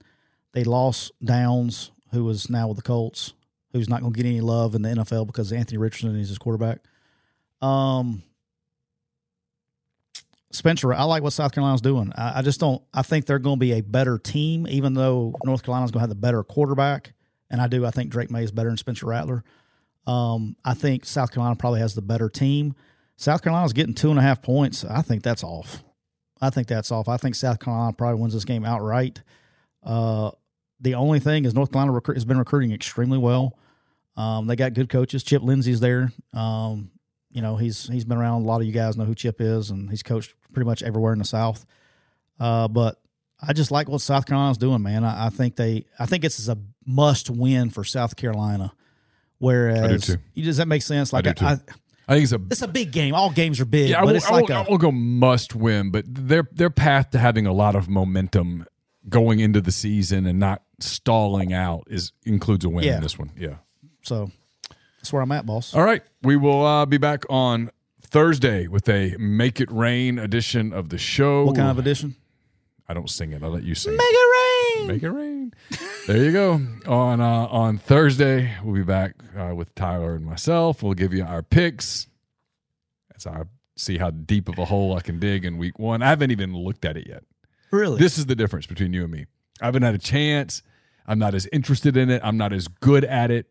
[0.52, 3.32] they lost Downs, who was now with the Colts,
[3.72, 6.38] who's not going to get any love in the NFL because Anthony Richardson is his
[6.38, 6.78] quarterback.
[7.60, 8.22] Um,
[10.52, 12.12] Spencer, I like what South Carolina's doing.
[12.14, 12.80] I, I just don't.
[12.94, 16.04] I think they're going to be a better team, even though North Carolina's going to
[16.04, 17.14] have the better quarterback.
[17.50, 17.84] And I do.
[17.84, 19.42] I think Drake Maye is better than Spencer Rattler.
[20.06, 22.76] Um, I think South Carolina probably has the better team.
[23.20, 24.82] South Carolina's getting two and a half points.
[24.82, 25.84] I think that's off.
[26.40, 27.06] I think that's off.
[27.06, 29.22] I think South Carolina probably wins this game outright.
[29.82, 30.30] Uh,
[30.80, 33.58] the only thing is North Carolina recruit, has been recruiting extremely well.
[34.16, 35.22] Um, they got good coaches.
[35.22, 36.10] Chip Lindsey's there.
[36.32, 36.92] Um,
[37.30, 38.42] you know he's he's been around.
[38.42, 41.12] A lot of you guys know who Chip is, and he's coached pretty much everywhere
[41.12, 41.66] in the South.
[42.38, 43.02] Uh, but
[43.38, 45.04] I just like what South Carolina's doing, man.
[45.04, 46.56] I, I think they, I think it's a
[46.86, 48.72] must win for South Carolina.
[49.38, 51.12] Whereas, does that make sense?
[51.12, 51.44] Like, too.
[51.44, 51.58] I,
[52.08, 53.14] I think it's a it's a big game.
[53.14, 54.00] All games are big, yeah.
[54.00, 57.10] I will, it's I will- a I will go must win, but their their path
[57.10, 58.66] to having a lot of momentum
[59.08, 62.96] going into the season and not stalling out is includes a win Yeah.
[62.96, 63.30] in this one.
[63.38, 63.56] Yeah.
[64.02, 64.30] so.
[64.98, 65.72] That's where I'm at, boss.
[65.74, 66.02] All right.
[66.22, 67.70] We will uh, be back on
[68.02, 71.44] Thursday with a Make It Rain edition of the show.
[71.46, 72.16] What kind of edition?
[72.86, 73.42] I don't sing it.
[73.42, 73.92] I'll let you sing.
[73.96, 74.49] Make it rain.
[74.86, 75.52] Make it rain.
[76.06, 76.60] there you go.
[76.86, 80.82] On uh, on Thursday, we'll be back uh, with Tyler and myself.
[80.82, 82.06] We'll give you our picks
[83.16, 83.44] as I
[83.76, 86.02] see how deep of a hole I can dig in week one.
[86.02, 87.22] I haven't even looked at it yet.
[87.70, 87.98] Really?
[87.98, 89.26] This is the difference between you and me.
[89.60, 90.62] I haven't had a chance.
[91.06, 92.20] I'm not as interested in it.
[92.24, 93.46] I'm not as good at it.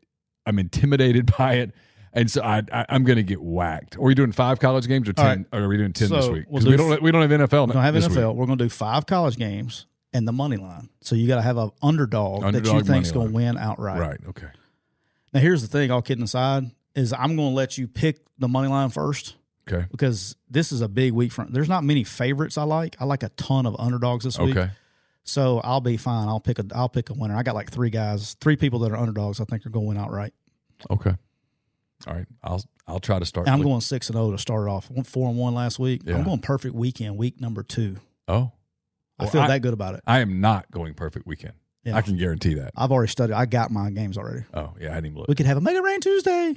[0.46, 1.72] I'm intimidated by it.
[2.12, 3.96] And so I, I, I'm going to get whacked.
[3.98, 5.46] Are we doing five college games or ten?
[5.54, 6.46] Or are we doing ten So, this week?
[6.50, 7.02] we'll do we don't.
[7.04, 7.68] We don't have NFL.
[7.68, 8.30] we don't have NFL.
[8.30, 8.36] week.
[8.36, 10.90] We're going to do five college games and the money line.
[11.02, 14.00] So you got to have an underdog, that you think's going to win outright.
[14.00, 14.20] Right.
[14.30, 14.48] Okay.
[15.34, 15.92] Now, here's the thing.
[15.92, 19.36] All kidding aside, is I'm going to let you pick the money line first
[19.72, 19.86] Okay.
[19.92, 21.46] because this is a big week for.
[21.48, 22.96] There's not many favorites I like.
[23.00, 24.58] I like a ton of underdogs this week.
[24.58, 24.72] Okay.
[25.24, 26.28] So I'll be fine.
[26.28, 26.66] I'll pick a.
[26.74, 27.36] I'll pick a winner.
[27.36, 29.40] I got like three guys, three people that are underdogs.
[29.40, 30.34] I think are going to win outright.
[30.90, 31.14] Okay.
[32.08, 32.26] All right.
[32.42, 33.46] I'll I'll try to start.
[33.46, 34.90] And I'm going six and zero to start off.
[34.90, 36.02] Went four and one last week.
[36.06, 36.16] Yeah.
[36.16, 37.98] I'm going perfect weekend, week number two.
[38.28, 38.52] Oh.
[39.20, 40.02] I Well, feel I- that good about it.
[40.08, 41.54] I am not going perfect weekend.
[41.84, 41.96] Yeah.
[41.96, 42.72] I can guarantee that.
[42.76, 43.34] I've already studied.
[43.34, 44.44] I got my games already.
[44.54, 45.28] Oh yeah, I didn't even look.
[45.30, 46.56] We could have a Mega Reign Tuesday.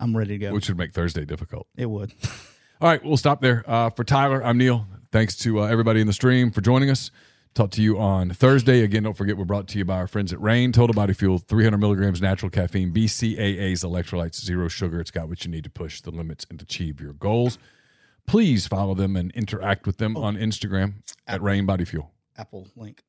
[0.00, 0.52] I'm ready to go.
[0.52, 1.66] Which would make Thursday difficult.
[1.76, 2.12] it would.
[2.80, 3.62] All right, we'll stop there.
[3.66, 4.86] Uh, for Tyler, I'm Neal.
[5.12, 7.10] Thanks to uh, everybody in the stream for joining us.
[7.54, 8.82] Talk to you on Thursday.
[8.82, 10.72] Again, don't forget we're brought to you by our friends at Rain.
[10.72, 15.00] Total Body Fuel, 300 milligrams natural caffeine, BCAAs, electrolytes, zero sugar.
[15.00, 17.58] It's got what you need to push the limits and achieve your goals.
[18.26, 20.94] Please follow them and interact with them on Instagram
[21.26, 22.10] at Reign Body Fuel.
[22.36, 23.02] Apple link.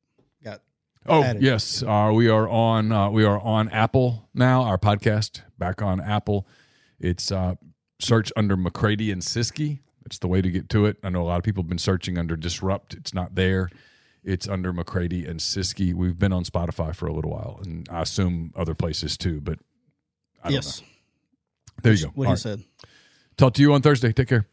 [0.44, 0.60] Got
[1.06, 1.42] Oh added.
[1.42, 2.92] yes, uh, we are on.
[2.92, 4.62] Uh, we are on Apple now.
[4.62, 6.46] Our podcast back on Apple.
[7.00, 7.54] It's uh,
[7.98, 9.80] search under McCready and Siskey.
[10.04, 10.98] It's the way to get to it.
[11.02, 12.94] I know a lot of people have been searching under Disrupt.
[12.94, 13.70] It's not there.
[14.22, 15.94] It's under McCready and Siskey.
[15.94, 19.40] We've been on Spotify for a little while, and I assume other places too.
[19.40, 19.58] But
[20.42, 20.80] I don't yes.
[20.80, 20.86] know.
[21.82, 22.12] There you go.
[22.14, 22.38] What All he right.
[22.38, 22.64] said.
[23.36, 24.12] Talk to you on Thursday.
[24.12, 24.46] Take care.